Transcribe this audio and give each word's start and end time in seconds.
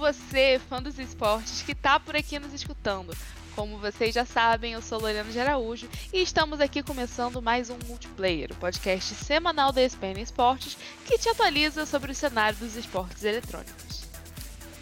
você, 0.00 0.58
fã 0.66 0.82
dos 0.82 0.98
esportes, 0.98 1.60
que 1.60 1.74
tá 1.74 2.00
por 2.00 2.16
aqui 2.16 2.38
nos 2.38 2.54
escutando. 2.54 3.14
Como 3.54 3.76
vocês 3.76 4.14
já 4.14 4.24
sabem, 4.24 4.72
eu 4.72 4.80
sou 4.80 4.98
Lorena 4.98 5.30
de 5.30 5.38
Araújo 5.38 5.86
e 6.10 6.22
estamos 6.22 6.58
aqui 6.58 6.82
começando 6.82 7.42
mais 7.42 7.68
um 7.68 7.76
Multiplayer, 7.86 8.50
o 8.50 8.54
podcast 8.54 9.14
semanal 9.14 9.72
da 9.72 9.82
ESPN 9.82 10.18
Esportes 10.18 10.78
que 11.04 11.18
te 11.18 11.28
atualiza 11.28 11.84
sobre 11.84 12.12
o 12.12 12.14
cenário 12.14 12.58
dos 12.58 12.76
esportes 12.76 13.22
eletrônicos. 13.24 14.06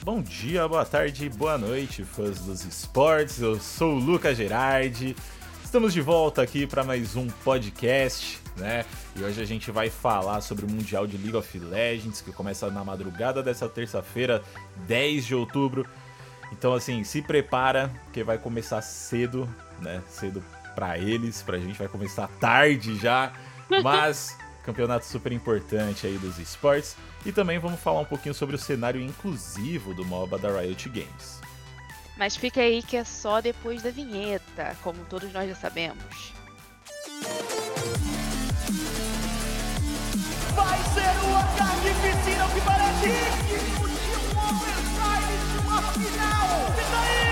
Bom 0.05 0.23
dia, 0.23 0.69
boa 0.69 0.87
tarde, 0.87 1.29
boa 1.29 1.59
noite, 1.59 2.05
fãs 2.05 2.39
dos 2.39 2.65
esportes. 2.65 3.41
Eu 3.41 3.59
sou 3.59 3.97
o 3.97 3.99
Lucas 3.99 4.37
Gerardi. 4.37 5.17
Estamos 5.65 5.93
de 5.93 6.01
volta 6.01 6.43
aqui 6.43 6.65
para 6.65 6.85
mais 6.85 7.17
um 7.17 7.27
podcast, 7.27 8.39
né? 8.59 8.85
E 9.17 9.23
hoje 9.23 9.41
a 9.41 9.45
gente 9.45 9.71
vai 9.71 9.89
falar 9.89 10.41
sobre 10.41 10.65
o 10.65 10.71
Mundial 10.71 11.07
de 11.07 11.17
League 11.17 11.37
of 11.37 11.59
Legends, 11.59 12.21
que 12.21 12.33
começa 12.33 12.71
na 12.71 12.85
madrugada 12.85 13.43
dessa 13.43 13.69
terça-feira, 13.69 14.43
10 14.87 15.27
de 15.27 15.35
outubro. 15.35 15.87
Então, 16.53 16.75
assim, 16.75 17.05
se 17.05 17.23
prepara, 17.23 17.91
que 18.13 18.23
vai 18.23 18.39
começar 18.39 18.81
cedo, 18.83 19.49
né? 19.81 20.03
Cedo 20.09 20.43
para 20.75 20.99
eles, 20.99 21.43
pra 21.43 21.59
gente 21.59 21.79
vai 21.79 21.89
começar 21.89 22.29
tarde 22.41 22.97
já, 22.97 23.33
mas 23.83 24.37
campeonato 24.63 25.07
super 25.07 25.33
importante 25.33 26.07
aí 26.07 26.19
dos 26.19 26.39
esportes. 26.39 26.97
E 27.25 27.33
também 27.33 27.59
vamos 27.59 27.81
falar 27.81 28.01
um 28.01 28.05
pouquinho 28.05 28.35
sobre 28.35 28.55
o 28.55 28.59
cenário 28.59 29.01
inclusivo 29.01 29.95
do 29.95 30.05
MOBA 30.05 30.39
da 30.39 30.61
Riot 30.61 30.89
Games. 30.89 31.41
Mas 32.17 32.37
fica 32.37 32.61
aí 32.61 32.83
que 32.83 32.97
é 32.97 33.05
só 33.05 33.41
depois 33.41 33.83
da 33.83 33.91
vinheta, 33.91 34.77
como 34.83 35.05
todos 35.05 35.33
nós 35.33 35.49
já 35.49 35.55
sabemos. 35.55 36.33
Que 42.55 42.61
parece 42.61 43.09
digno 43.49 43.89
de 43.89 44.11
um 44.17 44.39
overtime 44.49 45.35
de 45.53 45.59
uma 45.67 45.83
final! 45.93 46.49
E 46.73 46.85
daí? 46.91 47.29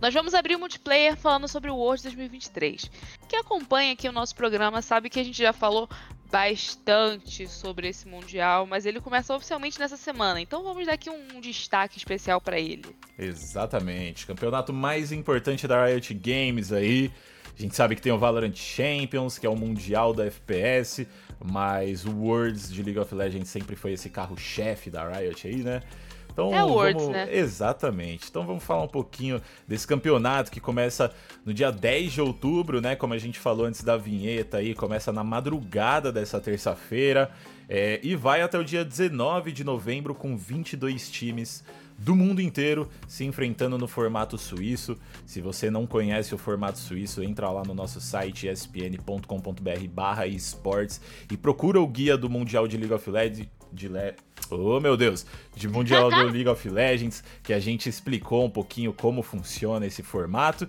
Nós 0.00 0.14
vamos 0.14 0.32
abrir 0.32 0.54
o 0.54 0.60
multiplayer 0.60 1.16
falando 1.16 1.48
sobre 1.48 1.70
o 1.70 1.76
World 1.76 2.04
2023. 2.04 2.88
Quem 3.28 3.40
acompanha 3.40 3.92
aqui 3.92 4.08
o 4.08 4.12
nosso 4.12 4.34
programa 4.34 4.80
sabe 4.80 5.10
que 5.10 5.18
a 5.18 5.24
gente 5.24 5.36
já 5.36 5.52
falou 5.52 5.88
bastante 6.30 7.48
sobre 7.48 7.88
esse 7.88 8.06
mundial, 8.06 8.64
mas 8.64 8.86
ele 8.86 9.00
começa 9.00 9.34
oficialmente 9.34 9.78
nessa 9.78 9.96
semana, 9.96 10.40
então 10.40 10.62
vamos 10.62 10.86
dar 10.86 10.92
aqui 10.92 11.10
um 11.10 11.40
destaque 11.40 11.98
especial 11.98 12.40
para 12.40 12.60
ele. 12.60 12.84
Exatamente, 13.18 14.26
campeonato 14.26 14.72
mais 14.72 15.10
importante 15.10 15.66
da 15.66 15.86
Riot 15.86 16.14
Games 16.14 16.70
aí. 16.70 17.10
A 17.58 17.62
gente 17.62 17.74
sabe 17.74 17.96
que 17.96 18.02
tem 18.02 18.12
o 18.12 18.18
Valorant 18.18 18.54
Champions, 18.54 19.36
que 19.36 19.44
é 19.44 19.50
o 19.50 19.56
mundial 19.56 20.14
da 20.14 20.26
FPS, 20.26 21.08
mas 21.44 22.04
o 22.04 22.10
Worlds 22.10 22.72
de 22.72 22.84
League 22.84 23.00
of 23.00 23.12
Legends 23.12 23.48
sempre 23.48 23.74
foi 23.74 23.94
esse 23.94 24.08
carro-chefe 24.08 24.90
da 24.90 25.08
Riot 25.08 25.48
aí, 25.48 25.56
né? 25.56 25.82
Então, 26.30 26.54
é 26.54 26.62
Worlds, 26.62 27.02
vamos... 27.02 27.16
né? 27.16 27.28
Exatamente. 27.36 28.28
Então 28.30 28.46
vamos 28.46 28.62
falar 28.62 28.84
um 28.84 28.88
pouquinho 28.88 29.42
desse 29.66 29.84
campeonato 29.84 30.52
que 30.52 30.60
começa 30.60 31.12
no 31.44 31.52
dia 31.52 31.72
10 31.72 32.12
de 32.12 32.20
outubro, 32.20 32.80
né? 32.80 32.94
Como 32.94 33.12
a 33.12 33.18
gente 33.18 33.40
falou 33.40 33.66
antes 33.66 33.82
da 33.82 33.96
vinheta 33.96 34.58
aí, 34.58 34.72
começa 34.72 35.12
na 35.12 35.24
madrugada 35.24 36.12
dessa 36.12 36.40
terça-feira 36.40 37.28
é, 37.68 37.98
e 38.04 38.14
vai 38.14 38.40
até 38.40 38.56
o 38.56 38.62
dia 38.62 38.84
19 38.84 39.50
de 39.50 39.64
novembro 39.64 40.14
com 40.14 40.36
22 40.36 41.10
times 41.10 41.64
do 41.98 42.14
mundo 42.14 42.40
inteiro 42.40 42.88
se 43.08 43.24
enfrentando 43.24 43.76
no 43.76 43.88
formato 43.88 44.38
suíço. 44.38 44.96
Se 45.26 45.40
você 45.40 45.70
não 45.70 45.86
conhece 45.86 46.34
o 46.34 46.38
formato 46.38 46.78
suíço, 46.78 47.22
entra 47.22 47.50
lá 47.50 47.62
no 47.64 47.74
nosso 47.74 48.00
site 48.00 48.46
espn.com.br 48.46 50.24
esportes 50.28 51.00
e 51.30 51.36
procura 51.36 51.80
o 51.80 51.86
guia 51.86 52.16
do 52.16 52.30
Mundial 52.30 52.68
de 52.68 52.76
League 52.76 52.94
of 52.94 53.10
Legends. 53.10 53.48
De 53.70 53.86
Le... 53.86 54.14
Oh 54.50 54.80
meu 54.80 54.96
Deus! 54.96 55.26
De 55.54 55.68
Mundial 55.68 56.08
do 56.08 56.22
League 56.32 56.48
of 56.48 56.70
Legends, 56.70 57.22
que 57.42 57.52
a 57.52 57.60
gente 57.60 57.88
explicou 57.88 58.46
um 58.46 58.50
pouquinho 58.50 58.94
como 58.94 59.22
funciona 59.22 59.84
esse 59.84 60.02
formato 60.02 60.66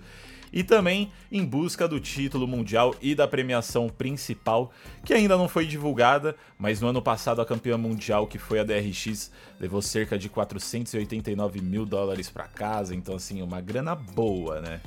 e 0.52 0.62
também 0.62 1.12
em 1.30 1.44
busca 1.44 1.86
do 1.86 2.00
título 2.00 2.46
mundial 2.46 2.94
e 3.00 3.14
da 3.14 3.26
premiação 3.26 3.88
principal, 3.88 4.72
que 5.04 5.14
ainda 5.14 5.36
não 5.36 5.48
foi 5.48 5.66
divulgada, 5.66 6.36
mas 6.58 6.80
no 6.80 6.88
ano 6.88 7.02
passado 7.02 7.40
a 7.40 7.46
campeã 7.46 7.76
mundial, 7.76 8.26
que 8.26 8.38
foi 8.38 8.58
a 8.60 8.64
DRX, 8.64 9.30
levou 9.58 9.80
cerca 9.82 10.18
de 10.18 10.28
489 10.28 11.60
mil 11.60 11.86
dólares 11.86 12.28
para 12.28 12.44
casa, 12.44 12.94
então 12.94 13.14
assim, 13.14 13.42
uma 13.42 13.60
grana 13.60 13.94
boa, 13.94 14.60
né? 14.60 14.80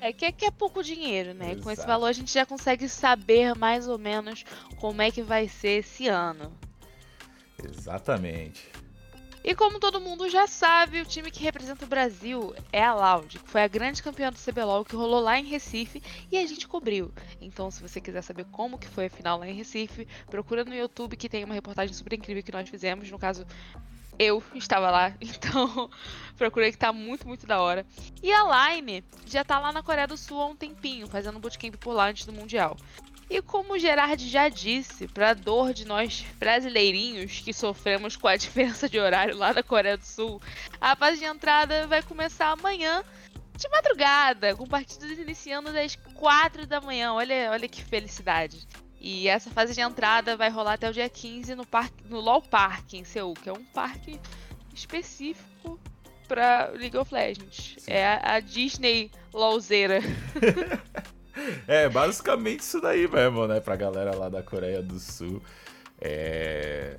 É 0.00 0.12
que, 0.12 0.24
é 0.24 0.32
que 0.32 0.44
é 0.44 0.50
pouco 0.50 0.82
dinheiro, 0.82 1.34
né? 1.34 1.46
Exato. 1.46 1.62
Com 1.62 1.70
esse 1.70 1.86
valor 1.86 2.06
a 2.06 2.12
gente 2.12 2.32
já 2.32 2.46
consegue 2.46 2.88
saber 2.88 3.54
mais 3.56 3.88
ou 3.88 3.98
menos 3.98 4.44
como 4.76 5.02
é 5.02 5.10
que 5.10 5.22
vai 5.22 5.48
ser 5.48 5.80
esse 5.80 6.06
ano. 6.06 6.52
Exatamente. 7.62 8.70
E 9.48 9.54
como 9.54 9.80
todo 9.80 9.98
mundo 9.98 10.28
já 10.28 10.46
sabe, 10.46 11.00
o 11.00 11.06
time 11.06 11.30
que 11.30 11.42
representa 11.42 11.82
o 11.82 11.88
Brasil 11.88 12.54
é 12.70 12.84
a 12.84 12.92
Loud, 12.92 13.38
que 13.38 13.48
foi 13.48 13.62
a 13.62 13.66
grande 13.66 14.02
campeã 14.02 14.30
do 14.30 14.38
CBLOL 14.38 14.84
que 14.84 14.94
rolou 14.94 15.20
lá 15.20 15.38
em 15.38 15.46
Recife 15.46 16.02
e 16.30 16.36
a 16.36 16.46
gente 16.46 16.68
cobriu. 16.68 17.10
Então, 17.40 17.70
se 17.70 17.80
você 17.80 17.98
quiser 17.98 18.20
saber 18.20 18.44
como 18.52 18.76
que 18.78 18.86
foi 18.86 19.06
a 19.06 19.10
final 19.10 19.38
lá 19.38 19.48
em 19.48 19.54
Recife, 19.54 20.06
procura 20.26 20.66
no 20.66 20.74
YouTube 20.74 21.16
que 21.16 21.30
tem 21.30 21.44
uma 21.44 21.54
reportagem 21.54 21.94
super 21.94 22.12
incrível 22.12 22.42
que 22.42 22.52
nós 22.52 22.68
fizemos. 22.68 23.10
No 23.10 23.18
caso, 23.18 23.46
eu 24.18 24.42
estava 24.54 24.90
lá, 24.90 25.14
então 25.18 25.88
procurei 26.36 26.70
que 26.70 26.76
tá 26.76 26.92
muito, 26.92 27.26
muito 27.26 27.46
da 27.46 27.58
hora. 27.58 27.86
E 28.22 28.30
a 28.30 28.68
Line 28.68 29.02
já 29.24 29.42
tá 29.42 29.58
lá 29.58 29.72
na 29.72 29.82
Coreia 29.82 30.06
do 30.06 30.18
Sul 30.18 30.42
há 30.42 30.46
um 30.46 30.56
tempinho, 30.56 31.06
fazendo 31.06 31.38
bootcamp 31.38 31.74
por 31.76 31.94
lá 31.94 32.10
antes 32.10 32.26
do 32.26 32.34
Mundial. 32.34 32.76
E 33.30 33.42
como 33.42 33.74
o 33.74 33.78
Gerard 33.78 34.26
já 34.26 34.48
disse, 34.48 35.06
para 35.06 35.34
dor 35.34 35.74
de 35.74 35.84
nós 35.84 36.24
brasileirinhos 36.38 37.40
que 37.40 37.52
sofremos 37.52 38.16
com 38.16 38.26
a 38.26 38.36
diferença 38.38 38.88
de 38.88 38.98
horário 38.98 39.36
lá 39.36 39.52
na 39.52 39.62
Coreia 39.62 39.98
do 39.98 40.04
Sul, 40.04 40.40
a 40.80 40.96
fase 40.96 41.18
de 41.18 41.24
entrada 41.24 41.86
vai 41.86 42.02
começar 42.02 42.50
amanhã 42.50 43.04
de 43.54 43.68
madrugada, 43.68 44.54
com 44.54 44.66
partidas 44.66 45.18
iniciando 45.18 45.68
às 45.70 45.96
4 46.14 46.66
da 46.66 46.80
manhã. 46.80 47.12
Olha, 47.12 47.50
olha 47.50 47.68
que 47.68 47.84
felicidade. 47.84 48.66
E 49.00 49.28
essa 49.28 49.50
fase 49.50 49.74
de 49.74 49.80
entrada 49.80 50.36
vai 50.36 50.48
rolar 50.48 50.74
até 50.74 50.88
o 50.88 50.92
dia 50.92 51.08
15 51.08 51.54
no, 51.54 51.66
parque, 51.66 52.04
no 52.04 52.20
LoL 52.20 52.42
Park, 52.42 52.94
em 52.94 53.04
Seul, 53.04 53.34
que 53.34 53.48
é 53.48 53.52
um 53.52 53.64
parque 53.64 54.18
específico 54.74 55.78
para 56.26 56.70
League 56.74 56.96
of 56.96 57.12
Legends. 57.12 57.74
Sim. 57.78 57.90
É 57.90 58.06
a, 58.06 58.34
a 58.34 58.40
Disney 58.40 59.10
LOLzeira. 59.32 60.00
é, 61.66 61.88
basicamente 61.88 62.60
isso 62.60 62.80
daí 62.80 63.08
mesmo, 63.08 63.46
né? 63.46 63.60
Pra 63.60 63.76
galera 63.76 64.14
lá 64.14 64.28
da 64.28 64.42
Coreia 64.42 64.82
do 64.82 64.98
Sul. 64.98 65.42
É. 66.00 66.96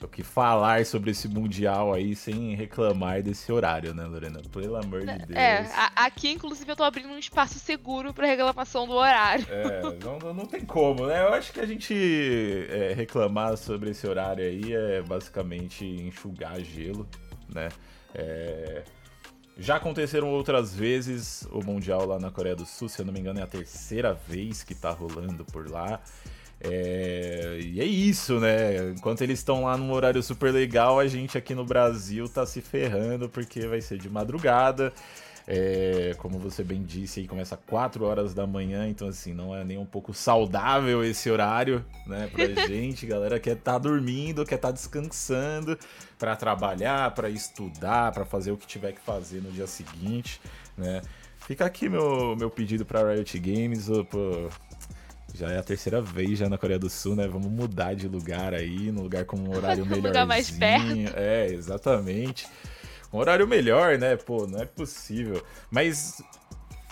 O 0.00 0.08
que 0.08 0.24
falar 0.24 0.84
sobre 0.84 1.12
esse 1.12 1.28
Mundial 1.28 1.94
aí 1.94 2.16
sem 2.16 2.56
reclamar 2.56 3.22
desse 3.22 3.52
horário, 3.52 3.94
né, 3.94 4.04
Lorena? 4.04 4.40
Pelo 4.52 4.74
amor 4.74 5.02
de 5.02 5.10
é, 5.10 5.16
Deus. 5.18 5.38
É, 5.38 5.64
aqui, 5.94 6.32
inclusive, 6.32 6.68
eu 6.72 6.74
tô 6.74 6.82
abrindo 6.82 7.10
um 7.10 7.18
espaço 7.18 7.60
seguro 7.60 8.12
pra 8.12 8.26
reclamação 8.26 8.84
do 8.84 8.94
horário. 8.94 9.46
É, 9.48 9.80
não, 10.02 10.34
não 10.34 10.44
tem 10.44 10.62
como, 10.62 11.06
né? 11.06 11.22
Eu 11.22 11.32
acho 11.32 11.52
que 11.52 11.60
a 11.60 11.66
gente 11.66 11.94
é, 12.68 12.92
reclamar 12.94 13.56
sobre 13.56 13.90
esse 13.90 14.04
horário 14.04 14.44
aí 14.44 14.74
é 14.74 15.02
basicamente 15.02 15.84
enxugar 15.84 16.60
gelo, 16.60 17.08
né? 17.48 17.68
É 18.12 18.82
já 19.56 19.76
aconteceram 19.76 20.30
outras 20.30 20.74
vezes 20.74 21.46
o 21.50 21.62
Mundial 21.62 22.06
lá 22.06 22.18
na 22.18 22.30
Coreia 22.30 22.56
do 22.56 22.64
Sul, 22.64 22.88
se 22.88 23.00
eu 23.00 23.06
não 23.06 23.12
me 23.12 23.20
engano 23.20 23.40
é 23.40 23.42
a 23.42 23.46
terceira 23.46 24.14
vez 24.28 24.62
que 24.62 24.74
tá 24.74 24.90
rolando 24.90 25.44
por 25.44 25.70
lá. 25.70 26.00
É... 26.60 27.58
E 27.60 27.80
é 27.80 27.84
isso, 27.84 28.38
né? 28.38 28.90
Enquanto 28.90 29.22
eles 29.22 29.40
estão 29.40 29.64
lá 29.64 29.76
num 29.76 29.92
horário 29.92 30.22
super 30.22 30.52
legal, 30.52 30.98
a 30.98 31.06
gente 31.06 31.36
aqui 31.36 31.54
no 31.54 31.64
Brasil 31.64 32.28
tá 32.28 32.46
se 32.46 32.60
ferrando 32.60 33.28
porque 33.28 33.66
vai 33.66 33.80
ser 33.80 33.98
de 33.98 34.08
madrugada. 34.08 34.92
É, 35.46 36.14
como 36.18 36.38
você 36.38 36.62
bem 36.62 36.82
disse, 36.84 37.20
aí 37.20 37.26
começa 37.26 37.56
4 37.56 38.04
horas 38.04 38.32
da 38.32 38.46
manhã, 38.46 38.88
então 38.88 39.08
assim, 39.08 39.34
não 39.34 39.54
é 39.54 39.64
nem 39.64 39.76
um 39.76 39.84
pouco 39.84 40.14
saudável 40.14 41.02
esse 41.04 41.28
horário, 41.30 41.84
né, 42.06 42.28
pra 42.32 42.46
gente. 42.66 43.06
Galera 43.06 43.40
quer 43.40 43.56
estar 43.56 43.72
tá 43.72 43.78
dormindo, 43.78 44.44
quer 44.46 44.54
estar 44.54 44.68
tá 44.68 44.72
descansando 44.72 45.76
para 46.18 46.36
trabalhar, 46.36 47.12
para 47.12 47.28
estudar, 47.28 48.12
para 48.12 48.24
fazer 48.24 48.52
o 48.52 48.56
que 48.56 48.66
tiver 48.66 48.92
que 48.92 49.00
fazer 49.00 49.40
no 49.40 49.50
dia 49.50 49.66
seguinte, 49.66 50.40
né? 50.76 51.02
Fica 51.38 51.66
aqui 51.66 51.88
meu, 51.88 52.36
meu 52.36 52.48
pedido 52.48 52.84
para 52.84 53.12
Riot 53.12 53.36
Games, 53.40 53.88
pô, 54.08 54.48
já 55.34 55.50
é 55.50 55.58
a 55.58 55.62
terceira 55.62 56.00
vez 56.00 56.38
já 56.38 56.48
na 56.48 56.56
Coreia 56.56 56.78
do 56.78 56.88
Sul, 56.88 57.16
né? 57.16 57.26
Vamos 57.26 57.50
mudar 57.50 57.94
de 57.94 58.06
lugar 58.06 58.54
aí, 58.54 58.92
num 58.92 59.02
lugar 59.02 59.24
com 59.24 59.36
um 59.36 59.50
horário 59.50 59.82
melhorzinho. 59.84 60.06
lugar 60.06 60.24
mais 60.24 60.52
perto. 60.52 61.16
É, 61.16 61.48
exatamente 61.48 62.46
um 63.12 63.18
horário 63.18 63.46
melhor, 63.46 63.98
né? 63.98 64.16
Pô, 64.16 64.46
não 64.46 64.60
é 64.60 64.64
possível. 64.64 65.44
Mas 65.70 66.22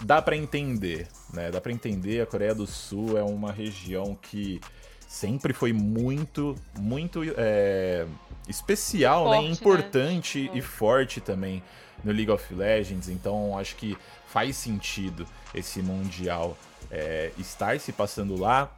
dá 0.03 0.21
para 0.21 0.37
entender, 0.37 1.09
né? 1.33 1.51
Dá 1.51 1.61
para 1.61 1.73
entender. 1.73 2.21
A 2.21 2.27
Coreia 2.27 2.55
do 2.55 2.67
Sul 2.67 3.17
é 3.17 3.23
uma 3.23 3.53
região 3.53 4.17
que 4.21 4.61
sempre 5.09 5.53
foi 5.53 5.73
muito, 5.73 6.55
muito 6.79 7.23
é, 7.37 8.07
especial, 8.49 9.31
né? 9.31 9.37
forte, 9.37 9.47
né? 9.47 9.53
Importante 9.53 10.43
né? 10.43 10.51
e 10.55 10.61
forte 10.63 11.21
também 11.21 11.63
no 12.05 12.13
League 12.13 12.31
of 12.31 12.55
Legends. 12.55 13.09
Então 13.09 13.59
acho 13.59 13.77
que 13.77 13.97
faz 14.27 14.57
sentido 14.57 15.27
esse 15.55 15.83
mundial 15.83 16.57
é, 16.91 17.33
estar 17.39 17.79
se 17.81 17.93
passando 17.93 18.39
lá 18.39 18.71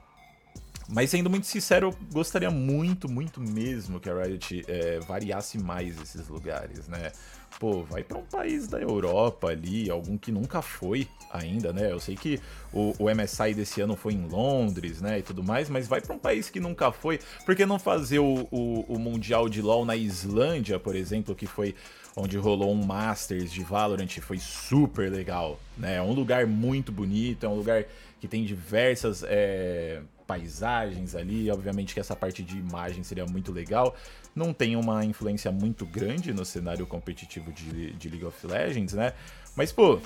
Mas 0.88 1.10
sendo 1.10 1.30
muito 1.30 1.46
sincero, 1.46 1.88
eu 1.88 1.96
gostaria 2.12 2.50
muito, 2.50 3.10
muito 3.10 3.40
mesmo 3.40 4.00
que 4.00 4.10
a 4.10 4.14
Riot 4.14 4.64
é, 4.68 5.00
variasse 5.00 5.58
mais 5.58 6.00
esses 6.00 6.28
lugares, 6.28 6.88
né? 6.88 7.12
Pô, 7.58 7.82
vai 7.84 8.02
para 8.02 8.18
um 8.18 8.24
país 8.24 8.66
da 8.66 8.80
Europa 8.80 9.48
ali, 9.48 9.90
algum 9.90 10.16
que 10.18 10.32
nunca 10.32 10.62
foi 10.62 11.06
ainda, 11.30 11.72
né? 11.72 11.92
Eu 11.92 12.00
sei 12.00 12.16
que 12.16 12.40
o, 12.72 12.94
o 12.98 13.14
MSI 13.14 13.54
desse 13.54 13.80
ano 13.80 13.94
foi 13.94 14.14
em 14.14 14.26
Londres, 14.26 15.00
né? 15.00 15.18
E 15.18 15.22
tudo 15.22 15.42
mais, 15.42 15.68
mas 15.68 15.86
vai 15.86 16.00
para 16.00 16.14
um 16.14 16.18
país 16.18 16.50
que 16.50 16.58
nunca 16.58 16.90
foi. 16.90 17.20
Por 17.44 17.54
que 17.54 17.64
não 17.64 17.78
fazer 17.78 18.18
o, 18.18 18.48
o, 18.50 18.80
o 18.88 18.98
Mundial 18.98 19.48
de 19.48 19.62
LoL 19.62 19.84
na 19.84 19.96
Islândia, 19.96 20.78
por 20.78 20.96
exemplo, 20.96 21.34
que 21.34 21.46
foi 21.46 21.74
onde 22.16 22.36
rolou 22.36 22.72
um 22.72 22.84
Masters 22.84 23.52
de 23.52 23.62
Valorant, 23.62 24.08
foi 24.20 24.38
super 24.38 25.10
legal, 25.10 25.58
né? 25.76 25.96
É 25.96 26.02
um 26.02 26.12
lugar 26.12 26.46
muito 26.46 26.92
bonito, 26.92 27.46
é 27.46 27.48
um 27.48 27.54
lugar 27.54 27.84
que 28.20 28.28
tem 28.28 28.44
diversas 28.44 29.24
é, 29.26 30.02
paisagens 30.32 31.14
ali. 31.14 31.50
Obviamente 31.50 31.92
que 31.92 32.00
essa 32.00 32.16
parte 32.16 32.42
de 32.42 32.56
imagem 32.56 33.02
seria 33.02 33.26
muito 33.26 33.52
legal. 33.52 33.94
Não 34.34 34.52
tem 34.54 34.76
uma 34.76 35.04
influência 35.04 35.52
muito 35.52 35.84
grande 35.84 36.32
no 36.32 36.44
cenário 36.44 36.86
competitivo 36.86 37.52
de, 37.52 37.92
de 37.92 38.08
League 38.08 38.24
of 38.24 38.46
Legends, 38.46 38.94
né? 38.94 39.12
Mas, 39.54 39.70
pô, 39.70 40.00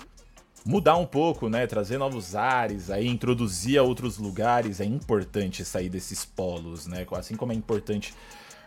mudar 0.65 0.97
um 0.97 1.07
pouco, 1.07 1.49
né? 1.49 1.65
Trazer 1.67 1.97
novos 1.97 2.35
ares, 2.35 2.91
aí 2.91 3.07
introduzir 3.07 3.79
a 3.79 3.85
outros 3.85 4.19
lugares. 4.19 4.81
É 4.81 4.85
importante 4.85 5.65
sair 5.65 5.89
desses 5.89 6.25
polos, 6.25 6.89
né? 6.89 7.07
Assim 7.13 7.37
como 7.37 7.53
é 7.53 7.55
importante 7.55 8.13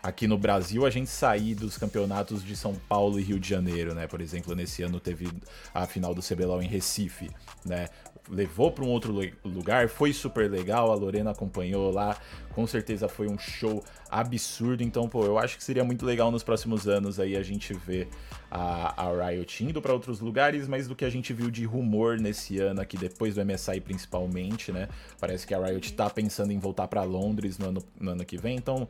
aqui 0.02 0.26
no 0.26 0.38
Brasil 0.38 0.86
a 0.86 0.90
gente 0.90 1.10
sair 1.10 1.54
dos 1.54 1.76
campeonatos 1.76 2.42
de 2.42 2.56
São 2.56 2.74
Paulo 2.88 3.20
e 3.20 3.22
Rio 3.22 3.38
de 3.38 3.46
Janeiro, 3.46 3.94
né? 3.94 4.06
Por 4.06 4.22
exemplo, 4.22 4.54
nesse 4.54 4.82
ano 4.82 4.98
teve 4.98 5.30
a 5.74 5.86
final 5.86 6.14
do 6.14 6.22
CBLOL 6.22 6.62
em 6.62 6.68
Recife, 6.68 7.30
né? 7.66 7.88
Levou 8.28 8.70
para 8.70 8.84
um 8.84 8.88
outro 8.88 9.12
lugar, 9.44 9.88
foi 9.88 10.12
super 10.12 10.50
legal, 10.50 10.90
a 10.90 10.94
Lorena 10.94 11.30
acompanhou 11.30 11.90
lá, 11.90 12.16
com 12.52 12.66
certeza 12.66 13.08
foi 13.08 13.28
um 13.28 13.38
show 13.38 13.82
absurdo, 14.10 14.82
então, 14.82 15.08
pô, 15.08 15.24
eu 15.24 15.38
acho 15.38 15.56
que 15.56 15.64
seria 15.64 15.84
muito 15.84 16.04
legal 16.04 16.30
nos 16.30 16.42
próximos 16.42 16.88
anos 16.88 17.18
aí 17.18 17.36
a 17.36 17.42
gente 17.42 17.72
ver 17.72 18.08
a, 18.50 19.06
a 19.06 19.28
Riot 19.28 19.64
indo 19.64 19.80
para 19.80 19.92
outros 19.92 20.20
lugares, 20.20 20.68
mas 20.68 20.86
do 20.86 20.94
que 20.94 21.04
a 21.04 21.10
gente 21.10 21.32
viu 21.32 21.50
de 21.50 21.64
rumor 21.64 22.18
nesse 22.18 22.58
ano 22.58 22.80
aqui, 22.80 22.96
depois 22.96 23.34
do 23.34 23.44
MSI 23.44 23.80
principalmente, 23.80 24.72
né, 24.72 24.88
parece 25.18 25.46
que 25.46 25.54
a 25.54 25.64
Riot 25.64 25.92
tá 25.92 26.10
pensando 26.10 26.52
em 26.52 26.58
voltar 26.58 26.88
para 26.88 27.02
Londres 27.02 27.58
no 27.58 27.68
ano, 27.68 27.82
no 27.98 28.10
ano 28.12 28.24
que 28.24 28.36
vem, 28.36 28.56
então... 28.56 28.88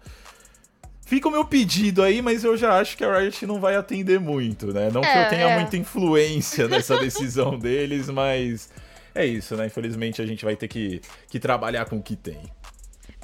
Fica 1.03 1.27
o 1.27 1.31
meu 1.32 1.44
pedido 1.44 2.05
aí, 2.05 2.23
mas 2.23 2.44
eu 2.44 2.56
já 2.56 2.79
acho 2.79 2.97
que 2.97 3.03
a 3.03 3.19
Riot 3.19 3.44
não 3.44 3.59
vai 3.59 3.75
atender 3.75 4.21
muito, 4.21 4.73
né? 4.73 4.93
Não 4.93 5.03
é, 5.03 5.12
que 5.12 5.19
eu 5.19 5.29
tenha 5.29 5.50
é. 5.50 5.59
muita 5.59 5.77
influência 5.77 6.69
nessa 6.69 6.97
decisão 6.99 7.59
deles, 7.59 8.09
mas 8.09 8.71
é 9.14 9.26
isso, 9.26 9.56
né? 9.56 9.66
Infelizmente 9.66 10.20
a 10.20 10.26
gente 10.26 10.44
vai 10.44 10.56
ter 10.56 10.68
que, 10.68 11.00
que 11.28 11.38
trabalhar 11.38 11.84
com 11.86 11.96
o 11.96 12.02
que 12.02 12.16
tem. 12.16 12.40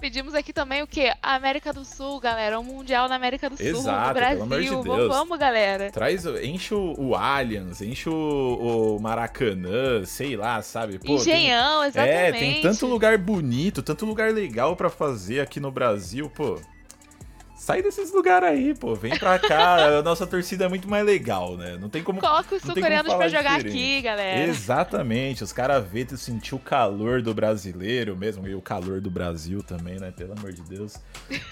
Pedimos 0.00 0.34
aqui 0.34 0.52
também 0.52 0.82
o 0.82 0.86
quê? 0.86 1.12
A 1.22 1.34
América 1.34 1.72
do 1.72 1.84
Sul, 1.84 2.20
galera. 2.20 2.60
Um 2.60 2.64
Mundial 2.64 3.08
na 3.08 3.14
América 3.14 3.48
do 3.48 3.56
Sul, 3.56 3.66
Exato, 3.66 4.08
no 4.08 4.14
Brasil. 4.14 4.38
Pelo 4.38 4.42
amor 4.42 4.60
de 4.60 4.88
Deus. 4.88 5.08
Vamos, 5.08 5.38
galera. 5.38 5.90
Traz, 5.90 6.26
enche 6.26 6.74
o, 6.74 6.94
o 6.98 7.14
Allianz, 7.14 7.80
enche 7.80 8.08
o, 8.08 8.96
o, 8.96 9.00
Maracanã, 9.00 10.04
sei 10.04 10.36
lá, 10.36 10.60
sabe? 10.60 10.98
Pô, 10.98 11.14
Engenhão, 11.14 11.80
tem, 11.80 11.88
exatamente. 11.88 12.14
É, 12.14 12.32
tem 12.32 12.60
tanto 12.60 12.86
lugar 12.86 13.16
bonito, 13.16 13.82
tanto 13.82 14.04
lugar 14.04 14.32
legal 14.32 14.76
para 14.76 14.90
fazer 14.90 15.40
aqui 15.40 15.60
no 15.60 15.70
Brasil, 15.70 16.28
pô. 16.28 16.60
Sai 17.56 17.80
desses 17.82 18.12
lugares 18.12 18.50
aí, 18.50 18.74
pô. 18.74 18.94
Vem 18.94 19.18
pra 19.18 19.38
cá. 19.38 19.98
a 19.98 20.02
nossa 20.02 20.26
torcida 20.26 20.66
é 20.66 20.68
muito 20.68 20.86
mais 20.88 21.04
legal, 21.04 21.56
né? 21.56 21.78
Não 21.80 21.88
tem 21.88 22.02
como. 22.02 22.20
Coloca 22.20 22.54
os 22.54 22.62
sul-coreanos 22.62 23.14
pra 23.14 23.28
jogar 23.28 23.56
diferente. 23.56 23.68
aqui, 23.68 24.02
galera. 24.02 24.46
Exatamente. 24.46 25.42
Os 25.42 25.52
caras 25.52 25.82
vê 25.90 26.06
sentir 26.16 26.54
o 26.54 26.58
calor 26.58 27.22
do 27.22 27.32
brasileiro 27.32 28.14
mesmo. 28.14 28.46
E 28.46 28.54
o 28.54 28.60
calor 28.60 29.00
do 29.00 29.10
Brasil 29.10 29.62
também, 29.62 29.98
né? 29.98 30.10
Pelo 30.10 30.34
amor 30.34 30.52
de 30.52 30.60
Deus. 30.62 30.98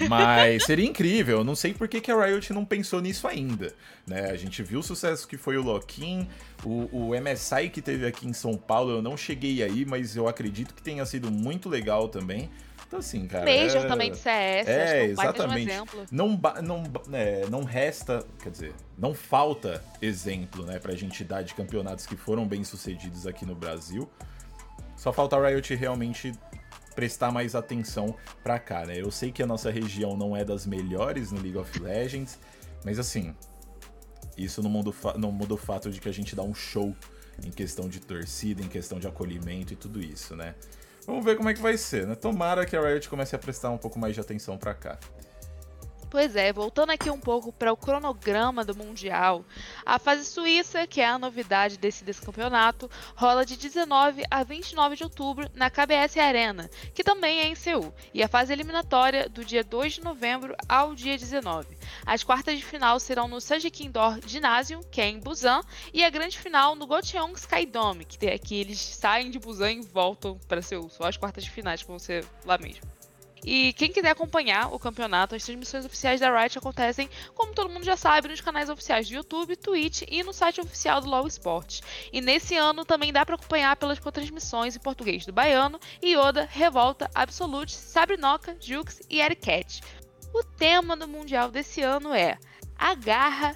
Mas 0.07 0.65
seria 0.67 0.85
incrível. 0.85 1.39
Eu 1.39 1.45
não 1.45 1.57
sei 1.57 1.73
por 1.73 1.89
que, 1.89 2.03
que 2.03 2.13
a 2.13 2.27
Riot 2.27 2.53
não 2.53 2.67
pensou 2.67 3.01
nisso 3.01 3.27
ainda. 3.27 3.73
Né? 4.07 4.31
A 4.31 4.37
gente 4.37 4.63
viu 4.63 4.81
o 4.81 4.83
sucesso 4.83 5.27
que 5.27 5.39
foi 5.39 5.57
o 5.57 5.63
Loquin, 5.63 6.29
o, 6.63 6.89
o 6.93 7.11
MSI 7.19 7.71
que 7.71 7.81
teve 7.81 8.07
aqui 8.07 8.29
em 8.29 8.35
São 8.35 8.59
Paulo. 8.59 8.93
Eu 8.93 9.01
não 9.01 9.17
cheguei 9.17 9.63
aí, 9.63 9.87
mas 9.87 10.15
eu 10.15 10.29
acredito 10.29 10.75
que 10.75 10.83
tenha 10.83 11.07
sido 11.07 11.31
muito 11.31 11.71
legal 11.71 12.09
também. 12.09 12.51
Então, 12.87 12.99
assim, 12.99 13.27
cara. 13.27 13.45
Major 13.45 13.85
é... 13.85 13.89
também 13.89 14.11
de 14.13 14.19
CS, 14.19 14.69
é, 14.69 14.83
acho 14.83 14.93
que 14.93 14.99
é 14.99 15.05
exatamente. 15.05 15.69
Um 15.69 15.73
exemplo. 15.73 16.07
Não, 16.11 16.41
não, 16.63 16.83
é, 17.13 17.47
não 17.51 17.65
resta, 17.65 18.25
quer 18.43 18.51
dizer, 18.51 18.75
não 18.97 19.15
falta 19.15 19.83
exemplo, 20.01 20.65
né, 20.65 20.79
pra 20.79 20.95
gente 20.95 21.25
dar 21.25 21.43
de 21.43 21.55
campeonatos 21.55 22.07
que 22.07 22.17
foram 22.17 22.47
bem 22.47 22.63
sucedidos 22.63 23.27
aqui 23.27 23.45
no 23.45 23.55
Brasil. 23.55 24.09
Só 24.97 25.13
falta 25.13 25.37
a 25.37 25.49
Riot 25.49 25.75
realmente 25.75 26.33
prestar 26.95 27.33
mais 27.33 27.55
atenção 27.55 28.15
pra 28.43 28.59
cá, 28.59 28.87
né? 28.87 28.95
Eu 28.97 29.11
sei 29.11 29.33
que 29.33 29.43
a 29.43 29.47
nossa 29.47 29.71
região 29.71 30.17
não 30.17 30.37
é 30.37 30.45
das 30.45 30.65
melhores 30.65 31.33
no 31.33 31.41
League 31.41 31.59
of 31.59 31.79
Legends, 31.81 32.39
mas 32.85 32.99
assim, 32.99 33.35
isso 34.37 34.63
não 34.63 34.71
muda, 34.71 34.93
não 35.17 35.33
muda 35.33 35.55
o 35.55 35.57
fato 35.57 35.91
de 35.91 36.01
que 36.01 36.09
a 36.09 36.13
gente 36.13 36.37
dá 36.37 36.43
um 36.43 36.55
show 36.55 36.95
em 37.45 37.51
questão 37.51 37.89
de 37.89 38.01
torcida, 38.01 38.63
em 38.63 38.69
questão 38.69 38.99
de 38.99 39.07
acolhimento 39.07 39.73
e 39.73 39.77
tudo 39.77 40.01
isso, 40.01 40.37
né? 40.37 40.55
Vamos 41.07 41.25
ver 41.25 41.37
como 41.37 41.49
é 41.49 41.55
que 41.55 41.61
vai 41.61 41.77
ser, 41.77 42.07
né? 42.07 42.15
Tomara 42.15 42.65
que 42.65 42.77
a 42.77 42.81
Riot 42.81 43.09
comece 43.09 43.37
a 43.37 43.39
prestar 43.39 43.71
um 43.71 43.79
pouco 43.79 43.99
mais 43.99 44.15
de 44.15 44.21
atenção 44.21 44.57
para 44.57 44.75
cá. 44.75 44.99
Pois 46.15 46.37
é, 46.37 46.53
voltando 46.53 46.91
aqui 46.91 47.11
um 47.11 47.19
pouco 47.19 47.53
para 47.53 47.73
o 47.73 47.77
cronograma 47.77 48.65
do 48.65 48.73
Mundial, 48.73 49.45
a 49.85 49.99
fase 49.99 50.25
suíça, 50.25 50.87
que 50.87 51.01
é 51.01 51.09
a 51.09 51.19
novidade 51.19 51.77
desse, 51.77 52.05
desse 52.05 52.23
campeonato, 52.23 52.89
rola 53.17 53.45
de 53.45 53.57
19 53.57 54.23
a 54.31 54.45
29 54.45 54.95
de 54.95 55.03
outubro 55.03 55.51
na 55.57 55.69
KBS 55.69 56.17
Arena, 56.19 56.71
que 56.95 57.03
também 57.03 57.41
é 57.41 57.49
em 57.49 57.57
Seul, 57.57 57.93
e 58.15 58.23
a 58.23 58.29
fase 58.29 58.53
eliminatória 58.53 59.29
do 59.29 59.45
dia 59.45 59.65
2 59.65 59.95
de 59.95 60.05
novembro 60.05 60.55
ao 60.69 60.95
dia 60.95 61.19
19. 61.19 61.77
As 62.07 62.23
quartas 62.23 62.57
de 62.57 62.65
final 62.65 63.01
serão 63.01 63.27
no 63.27 63.41
Sanjikin 63.41 63.87
Indoor 63.87 64.21
Gymnasium, 64.25 64.83
que 64.85 65.01
é 65.01 65.09
em 65.09 65.19
Busan, 65.19 65.63
e 65.93 66.05
a 66.05 66.11
grande 66.11 66.39
final 66.39 66.77
no 66.77 66.87
Gocheon 66.87 67.33
Skydome, 67.33 68.05
que, 68.05 68.25
é, 68.25 68.39
que 68.39 68.55
eles 68.55 68.79
saem 68.79 69.33
de 69.33 69.41
Busan 69.41 69.73
e 69.73 69.81
voltam 69.81 70.39
para 70.47 70.63
Seul. 70.63 70.89
Só 70.91 71.09
as 71.09 71.17
quartas 71.17 71.43
de 71.43 71.51
finais 71.51 71.83
vão 71.83 71.99
ser 71.99 72.25
lá 72.47 72.57
mesmo. 72.57 72.94
E 73.45 73.75
quem 73.75 73.93
quiser 73.93 74.11
acompanhar 74.11 74.73
o 74.73 74.79
campeonato, 74.79 75.35
as 75.35 75.45
transmissões 75.45 75.85
oficiais 75.85 76.19
da 76.19 76.35
Riot 76.35 76.57
acontecem, 76.57 77.11
como 77.35 77.53
todo 77.53 77.69
mundo 77.69 77.85
já 77.85 77.97
sabe, 77.97 78.29
nos 78.29 78.41
canais 78.41 78.71
oficiais 78.71 79.07
do 79.07 79.15
YouTube, 79.15 79.55
Twitch 79.57 80.03
e 80.09 80.23
no 80.23 80.33
site 80.33 80.63
oficial 80.63 81.01
do 81.01 81.09
LoL 81.09 81.27
Sports. 81.27 81.83
E 82.11 82.23
nesse 82.23 82.57
ano 82.57 82.85
também 82.85 83.13
dá 83.13 83.25
para 83.25 83.35
acompanhar 83.35 83.77
pelas 83.77 83.99
transmissões 83.99 84.75
em 84.75 84.81
português 84.81 85.27
do 85.27 85.33
Baiano, 85.33 85.79
Yoda, 86.03 86.49
Revolta, 86.51 87.11
Absolute, 87.15 87.73
Sabrinoca, 87.73 88.57
Jux 88.59 89.03
e 89.11 89.21
Ericat. 89.21 89.83
O 90.33 90.43
tema 90.43 90.97
do 90.97 91.07
Mundial 91.07 91.51
desse 91.51 91.83
ano 91.83 92.15
é 92.15 92.39
A 92.79 92.95
Garra, 92.95 93.55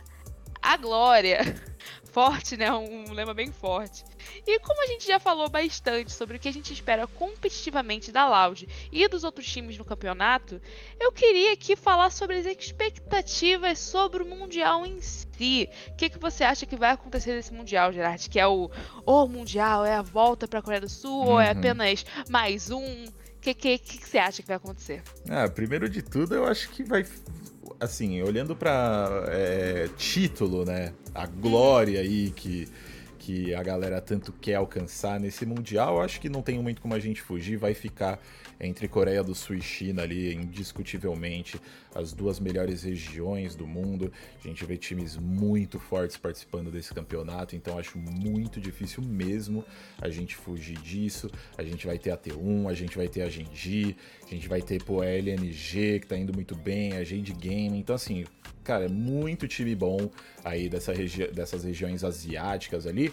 a 0.61 0.77
Glória. 0.77 1.41
Forte, 2.13 2.57
né? 2.57 2.73
Um 2.73 3.13
lema 3.13 3.33
bem 3.33 3.53
forte. 3.53 4.05
E 4.47 4.59
como 4.61 4.83
a 4.83 4.87
gente 4.87 5.07
já 5.07 5.19
falou 5.19 5.49
bastante 5.49 6.13
sobre 6.13 6.37
o 6.37 6.41
que 6.41 6.49
a 6.49 6.53
gente 6.53 6.73
espera 6.73 7.07
competitivamente 7.07 8.11
da 8.11 8.29
Loud 8.29 8.69
e 8.91 9.09
dos 9.09 9.25
outros 9.25 9.47
times 9.47 9.77
no 9.77 9.85
campeonato, 9.85 10.61
eu 10.99 11.13
queria 11.13 11.53
aqui 11.53 11.77
falar 11.77 12.11
sobre 12.11 12.37
as 12.37 12.47
expectativas 12.47 13.79
sobre 13.79 14.23
o 14.23 14.27
Mundial 14.27 14.87
em 14.87 15.01
si. 15.01 15.69
O 15.89 15.97
que, 15.97 16.11
que 16.11 16.19
você 16.19 16.45
acha 16.45 16.67
que 16.67 16.77
vai 16.77 16.91
acontecer 16.91 17.35
nesse 17.35 17.53
Mundial, 17.53 17.93
Gerard? 17.93 18.29
Que 18.29 18.41
é 18.41 18.47
o, 18.47 18.71
o 19.05 19.27
Mundial, 19.27 19.85
é 19.85 19.95
a 19.95 20.03
volta 20.03 20.49
para 20.49 20.61
a 20.61 20.63
Coreia 20.63 20.81
do 20.81 20.89
Sul 20.89 21.11
uhum. 21.11 21.29
ou 21.29 21.41
é 21.41 21.53
uhum. 21.53 21.59
apenas 21.59 22.05
mais 22.29 22.71
um? 22.71 23.05
O 23.05 23.41
que, 23.41 23.55
que, 23.55 23.79
que, 23.79 23.99
que 23.99 24.09
você 24.09 24.19
acha 24.19 24.43
que 24.43 24.49
vai 24.49 24.57
acontecer? 24.57 25.03
Ah, 25.29 25.49
primeiro 25.49 25.89
de 25.89 26.03
tudo, 26.03 26.35
eu 26.35 26.45
acho 26.45 26.69
que 26.71 26.83
vai 26.83 27.05
assim, 27.81 28.21
olhando 28.23 28.57
para 28.57 29.25
é, 29.29 29.89
título, 29.97 30.65
né? 30.65 30.93
A 31.15 31.27
glória 31.27 32.01
aí 32.01 32.31
que 32.31 32.69
que 33.29 33.55
a 33.55 33.63
galera 33.63 34.01
tanto 34.01 34.33
quer 34.33 34.55
alcançar 34.55 35.21
nesse 35.21 35.45
Mundial, 35.45 36.01
acho 36.01 36.19
que 36.19 36.31
não 36.31 36.41
tem 36.41 36.59
muito 36.63 36.81
como 36.81 36.95
a 36.95 36.99
gente 36.99 37.21
fugir, 37.21 37.59
vai 37.59 37.75
ficar 37.75 38.19
entre 38.61 38.89
Coreia 38.89 39.23
do 39.23 39.35
Sul 39.35 39.57
e 39.57 39.63
China 39.63 40.03
ali, 40.03 40.35
indiscutivelmente, 40.35 41.61
as 41.95 42.13
duas 42.13 42.41
melhores 42.41 42.83
regiões 42.83 43.55
do 43.55 43.67
mundo. 43.67 44.13
A 44.45 44.49
gente 44.49 44.65
vê 44.65 44.77
times 44.77 45.17
muito 45.17 45.79
fortes 45.79 46.17
participando 46.17 46.71
desse 46.71 46.93
campeonato, 46.93 47.55
então 47.55 47.79
acho 47.79 47.99
muito 47.99 48.61
difícil 48.61 49.03
mesmo 49.03 49.65
a 50.01 50.09
gente 50.09 50.37
fugir 50.37 50.79
disso. 50.79 51.31
A 51.57 51.63
gente 51.63 51.87
vai 51.87 51.99
ter 51.99 52.11
a 52.11 52.17
T1, 52.17 52.69
a 52.69 52.75
gente 52.75 52.97
vai 52.97 53.09
ter 53.09 53.23
a 53.23 53.29
Genji, 53.29 53.97
a 54.27 54.31
gente 54.31 54.49
vai 54.49 54.61
ter 54.61 54.83
pô, 54.83 55.01
a 55.01 55.07
LNG, 55.07 56.01
que 56.01 56.07
tá 56.07 56.17
indo 56.17 56.33
muito 56.33 56.55
bem, 56.55 56.93
a 56.95 57.05
Jade 57.05 57.33
Game, 57.33 57.79
então 57.79 57.95
assim, 57.95 58.25
cara, 58.65 58.85
é 58.85 58.89
muito 58.89 59.47
time 59.47 59.75
bom 59.75 60.11
aí 60.45 60.69
dessa 60.69 60.93
regi 60.93 61.27
dessas 61.29 61.65
regiões 61.65 62.05
asiáticas 62.05 62.87
ali. 62.87 63.13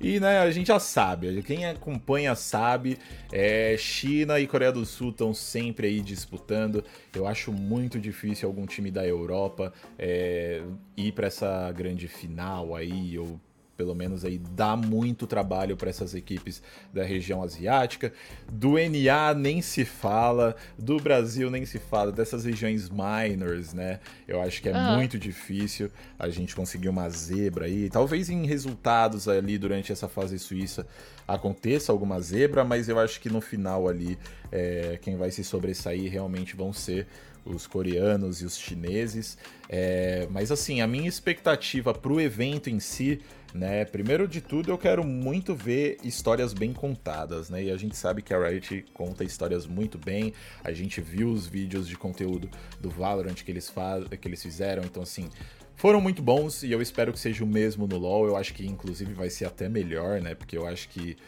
E 0.00 0.20
né, 0.20 0.40
a 0.40 0.50
gente 0.50 0.66
já 0.66 0.78
sabe, 0.78 1.42
quem 1.42 1.64
acompanha 1.64 2.34
sabe, 2.34 2.98
é, 3.32 3.76
China 3.78 4.38
e 4.38 4.46
Coreia 4.46 4.70
do 4.70 4.84
Sul 4.86 5.10
estão 5.10 5.34
sempre 5.34 5.88
aí 5.88 6.00
disputando. 6.00 6.84
Eu 7.14 7.26
acho 7.26 7.52
muito 7.52 7.98
difícil 7.98 8.48
algum 8.48 8.66
time 8.66 8.90
da 8.90 9.06
Europa 9.06 9.72
é, 9.98 10.62
ir 10.96 11.12
para 11.12 11.26
essa 11.26 11.70
grande 11.72 12.08
final 12.08 12.74
aí, 12.74 13.18
ou 13.18 13.40
pelo 13.76 13.94
menos 13.94 14.24
aí 14.24 14.38
dá 14.38 14.76
muito 14.76 15.26
trabalho 15.26 15.76
para 15.76 15.90
essas 15.90 16.14
equipes 16.14 16.62
da 16.92 17.04
região 17.04 17.42
asiática. 17.42 18.12
Do 18.50 18.72
NA 18.72 19.34
nem 19.34 19.60
se 19.60 19.84
fala, 19.84 20.56
do 20.78 20.98
Brasil 20.98 21.50
nem 21.50 21.64
se 21.66 21.78
fala, 21.78 22.10
dessas 22.10 22.44
regiões 22.44 22.88
minors, 22.88 23.72
né? 23.72 24.00
Eu 24.26 24.40
acho 24.40 24.62
que 24.62 24.68
é 24.68 24.72
uhum. 24.72 24.96
muito 24.96 25.18
difícil 25.18 25.90
a 26.18 26.28
gente 26.28 26.54
conseguir 26.56 26.88
uma 26.88 27.08
zebra 27.10 27.66
aí. 27.66 27.90
Talvez 27.90 28.30
em 28.30 28.46
resultados 28.46 29.28
ali 29.28 29.58
durante 29.58 29.92
essa 29.92 30.08
fase 30.08 30.38
suíça 30.38 30.86
aconteça 31.26 31.92
alguma 31.92 32.20
zebra, 32.20 32.64
mas 32.64 32.88
eu 32.88 32.98
acho 32.98 33.20
que 33.20 33.28
no 33.28 33.40
final 33.40 33.88
ali 33.88 34.18
é, 34.50 34.98
quem 35.02 35.16
vai 35.16 35.30
se 35.30 35.42
sobressair 35.42 36.10
realmente 36.10 36.56
vão 36.56 36.72
ser 36.72 37.06
os 37.46 37.66
coreanos 37.66 38.42
e 38.42 38.44
os 38.44 38.58
chineses. 38.58 39.38
É, 39.68 40.26
mas 40.30 40.50
assim, 40.50 40.80
a 40.80 40.86
minha 40.86 41.08
expectativa 41.08 41.94
para 41.94 42.12
o 42.12 42.20
evento 42.20 42.68
em 42.68 42.80
si, 42.80 43.20
né? 43.54 43.84
Primeiro 43.84 44.28
de 44.28 44.40
tudo, 44.40 44.70
eu 44.70 44.78
quero 44.78 45.04
muito 45.04 45.54
ver 45.54 45.98
histórias 46.02 46.52
bem 46.52 46.72
contadas, 46.72 47.48
né? 47.48 47.64
E 47.64 47.70
a 47.70 47.76
gente 47.76 47.96
sabe 47.96 48.22
que 48.22 48.34
a 48.34 48.48
Riot 48.48 48.84
conta 48.92 49.24
histórias 49.24 49.66
muito 49.66 49.98
bem. 49.98 50.32
A 50.62 50.72
gente 50.72 51.00
viu 51.00 51.30
os 51.30 51.46
vídeos 51.46 51.88
de 51.88 51.96
conteúdo 51.96 52.50
do 52.80 52.90
Valorant 52.90 53.34
que 53.34 53.50
eles, 53.50 53.72
que 54.20 54.28
eles 54.28 54.42
fizeram, 54.42 54.84
então 54.84 55.02
assim. 55.02 55.30
Foram 55.78 56.00
muito 56.00 56.22
bons 56.22 56.62
e 56.62 56.72
eu 56.72 56.80
espero 56.80 57.12
que 57.12 57.18
seja 57.18 57.44
o 57.44 57.46
mesmo 57.46 57.86
no 57.86 57.98
LoL. 57.98 58.26
Eu 58.26 58.36
acho 58.36 58.54
que 58.54 58.66
inclusive 58.66 59.12
vai 59.12 59.28
ser 59.28 59.44
até 59.44 59.68
melhor, 59.68 60.22
né? 60.22 60.34
Porque 60.34 60.56
eu 60.56 60.66
acho 60.66 60.88
que 60.88 61.18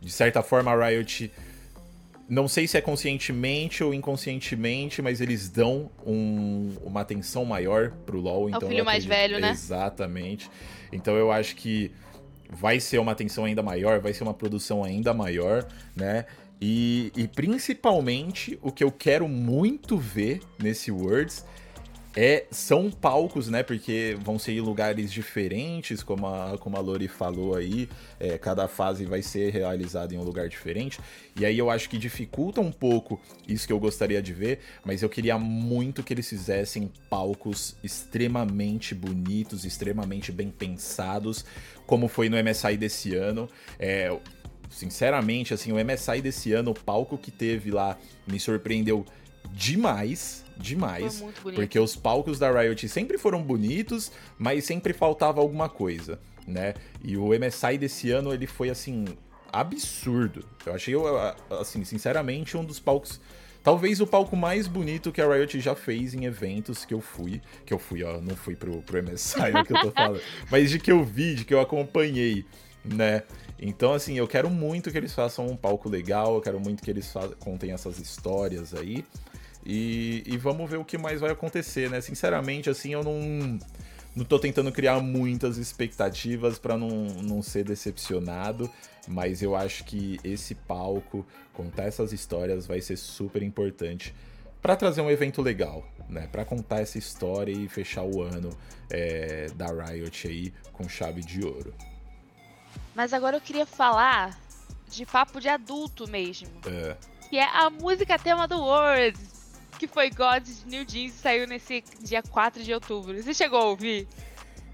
de 0.00 0.10
certa 0.10 0.42
forma 0.42 0.72
a 0.72 0.88
Riot 0.88 1.30
não 2.28 2.48
sei 2.48 2.66
se 2.66 2.76
é 2.76 2.80
conscientemente 2.80 3.84
ou 3.84 3.92
inconscientemente, 3.92 5.02
mas 5.02 5.20
eles 5.20 5.48
dão 5.48 5.90
um, 6.06 6.74
uma 6.82 7.02
atenção 7.02 7.44
maior 7.44 7.90
pro 8.06 8.20
LoL. 8.20 8.48
Então 8.48 8.62
é 8.62 8.64
o 8.64 8.68
filho 8.68 8.84
mais 8.84 9.04
velho, 9.04 9.38
né? 9.38 9.50
Exatamente. 9.50 10.50
Então 10.92 11.16
eu 11.16 11.30
acho 11.30 11.56
que 11.56 11.90
vai 12.50 12.80
ser 12.80 12.98
uma 12.98 13.12
atenção 13.12 13.44
ainda 13.44 13.62
maior, 13.62 14.00
vai 14.00 14.12
ser 14.12 14.22
uma 14.22 14.34
produção 14.34 14.82
ainda 14.82 15.12
maior, 15.12 15.66
né? 15.94 16.24
E, 16.60 17.12
e 17.16 17.28
principalmente 17.28 18.58
o 18.62 18.72
que 18.72 18.82
eu 18.82 18.90
quero 18.90 19.28
muito 19.28 19.98
ver 19.98 20.40
nesse 20.58 20.90
Worlds 20.90 21.44
é, 22.16 22.46
são 22.50 22.90
palcos, 22.90 23.48
né? 23.48 23.62
Porque 23.62 24.16
vão 24.22 24.38
ser 24.38 24.60
lugares 24.60 25.12
diferentes, 25.12 26.02
como 26.02 26.26
a, 26.26 26.56
como 26.58 26.76
a 26.76 26.80
Lori 26.80 27.08
falou 27.08 27.56
aí. 27.56 27.88
É, 28.20 28.38
cada 28.38 28.68
fase 28.68 29.04
vai 29.04 29.20
ser 29.20 29.52
realizada 29.52 30.14
em 30.14 30.18
um 30.18 30.22
lugar 30.22 30.48
diferente. 30.48 31.00
E 31.38 31.44
aí 31.44 31.58
eu 31.58 31.70
acho 31.70 31.88
que 31.90 31.98
dificulta 31.98 32.60
um 32.60 32.70
pouco 32.70 33.20
isso 33.48 33.66
que 33.66 33.72
eu 33.72 33.80
gostaria 33.80 34.22
de 34.22 34.32
ver. 34.32 34.60
Mas 34.84 35.02
eu 35.02 35.08
queria 35.08 35.36
muito 35.38 36.02
que 36.04 36.14
eles 36.14 36.28
fizessem 36.28 36.90
palcos 37.10 37.76
extremamente 37.82 38.94
bonitos, 38.94 39.64
extremamente 39.64 40.30
bem 40.30 40.50
pensados, 40.50 41.44
como 41.84 42.06
foi 42.06 42.28
no 42.28 42.36
MSI 42.36 42.76
desse 42.76 43.16
ano. 43.16 43.48
É, 43.76 44.16
sinceramente, 44.70 45.52
assim, 45.52 45.72
o 45.72 45.84
MSI 45.84 46.20
desse 46.22 46.52
ano, 46.52 46.70
o 46.70 46.74
palco 46.74 47.18
que 47.18 47.32
teve 47.32 47.72
lá 47.72 47.98
me 48.26 48.38
surpreendeu 48.38 49.04
demais, 49.52 50.44
demais, 50.56 51.22
porque 51.42 51.78
os 51.78 51.96
palcos 51.96 52.38
da 52.38 52.50
Riot 52.50 52.88
sempre 52.88 53.18
foram 53.18 53.42
bonitos, 53.42 54.10
mas 54.38 54.64
sempre 54.64 54.92
faltava 54.92 55.40
alguma 55.40 55.68
coisa, 55.68 56.18
né? 56.46 56.74
E 57.02 57.16
o 57.16 57.28
MSI 57.28 57.78
desse 57.78 58.10
ano 58.10 58.32
ele 58.32 58.46
foi 58.46 58.70
assim 58.70 59.04
absurdo. 59.52 60.44
Eu 60.66 60.74
achei 60.74 60.94
assim, 61.60 61.84
sinceramente, 61.84 62.56
um 62.56 62.64
dos 62.64 62.80
palcos 62.80 63.20
Talvez 63.64 63.98
o 63.98 64.06
palco 64.06 64.36
mais 64.36 64.68
bonito 64.68 65.10
que 65.10 65.22
a 65.22 65.26
Riot 65.26 65.58
já 65.58 65.74
fez 65.74 66.12
em 66.12 66.26
eventos 66.26 66.84
que 66.84 66.92
eu 66.92 67.00
fui. 67.00 67.40
Que 67.64 67.72
eu 67.72 67.78
fui, 67.78 68.04
ó, 68.04 68.20
não 68.20 68.36
fui 68.36 68.54
pro, 68.54 68.82
pro 68.82 69.02
MSI, 69.02 69.40
é 69.40 69.64
que 69.64 69.72
eu 69.72 69.80
tô 69.80 69.90
falando. 69.90 70.20
mas 70.52 70.68
de 70.68 70.78
que 70.78 70.92
eu 70.92 71.02
vi, 71.02 71.34
de 71.34 71.46
que 71.46 71.54
eu 71.54 71.58
acompanhei, 71.58 72.44
né? 72.84 73.22
Então, 73.58 73.94
assim, 73.94 74.18
eu 74.18 74.28
quero 74.28 74.50
muito 74.50 74.90
que 74.90 74.98
eles 74.98 75.14
façam 75.14 75.46
um 75.46 75.56
palco 75.56 75.88
legal, 75.88 76.34
eu 76.34 76.42
quero 76.42 76.60
muito 76.60 76.82
que 76.82 76.90
eles 76.90 77.10
contem 77.38 77.72
essas 77.72 77.98
histórias 77.98 78.74
aí. 78.74 79.02
E, 79.64 80.22
e, 80.26 80.36
vamos 80.36 80.68
ver 80.68 80.76
o 80.76 80.84
que 80.84 80.98
mais 80.98 81.20
vai 81.20 81.30
acontecer, 81.30 81.88
né? 81.88 82.00
Sinceramente, 82.00 82.68
assim, 82.68 82.92
eu 82.92 83.02
não, 83.02 83.58
não 84.14 84.24
tô 84.24 84.38
tentando 84.38 84.70
criar 84.70 85.00
muitas 85.00 85.56
expectativas 85.56 86.58
para 86.58 86.76
não, 86.76 86.90
não 87.22 87.42
ser 87.42 87.64
decepcionado, 87.64 88.70
mas 89.08 89.42
eu 89.42 89.56
acho 89.56 89.84
que 89.84 90.20
esse 90.22 90.54
palco, 90.54 91.26
contar 91.54 91.84
essas 91.84 92.12
histórias, 92.12 92.66
vai 92.66 92.80
ser 92.82 92.96
super 92.96 93.42
importante 93.42 94.14
para 94.60 94.76
trazer 94.76 95.00
um 95.00 95.10
evento 95.10 95.40
legal, 95.40 95.86
né? 96.10 96.28
Para 96.30 96.44
contar 96.44 96.80
essa 96.80 96.98
história 96.98 97.52
e 97.52 97.66
fechar 97.66 98.02
o 98.02 98.20
ano 98.20 98.50
é, 98.90 99.46
da 99.54 99.66
Riot 99.66 100.28
aí 100.28 100.52
com 100.72 100.86
chave 100.86 101.22
de 101.22 101.42
ouro. 101.42 101.74
Mas 102.94 103.12
agora 103.12 103.36
eu 103.38 103.40
queria 103.40 103.66
falar 103.66 104.38
de 104.90 105.04
papo 105.06 105.40
de 105.40 105.48
adulto 105.48 106.08
mesmo. 106.08 106.48
É. 106.66 106.96
Que 107.28 107.38
é 107.38 107.44
a 107.44 107.68
música 107.70 108.18
tema 108.18 108.46
do 108.46 108.58
Words 108.58 109.33
que 109.78 109.86
foi 109.86 110.10
God 110.10 110.42
de 110.42 110.66
New 110.66 110.84
Jeans 110.86 111.14
e 111.14 111.18
saiu 111.18 111.46
nesse 111.46 111.84
dia 112.00 112.22
4 112.22 112.62
de 112.62 112.72
outubro. 112.72 113.20
Você 113.22 113.34
chegou 113.34 113.58
a 113.58 113.64
ouvir? 113.64 114.06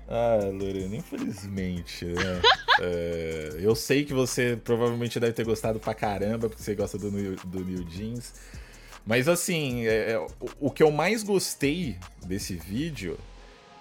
Ah, 0.08 0.40
Lorena, 0.52 0.96
infelizmente, 0.96 2.04
né? 2.04 2.42
é, 2.82 3.56
eu 3.60 3.76
sei 3.76 4.04
que 4.04 4.12
você 4.12 4.58
provavelmente 4.62 5.20
deve 5.20 5.32
ter 5.32 5.44
gostado 5.44 5.78
pra 5.78 5.94
caramba, 5.94 6.48
porque 6.48 6.62
você 6.62 6.74
gosta 6.74 6.98
do, 6.98 7.10
do 7.10 7.64
New 7.64 7.88
Jeans. 7.88 8.34
Mas 9.06 9.28
assim, 9.28 9.86
é, 9.86 10.12
é, 10.12 10.18
o, 10.18 10.28
o, 10.60 10.70
que 10.70 10.82
eu 10.82 10.90
mais 10.90 11.22
gostei 11.22 11.96
desse 12.26 12.54
vídeo 12.54 13.16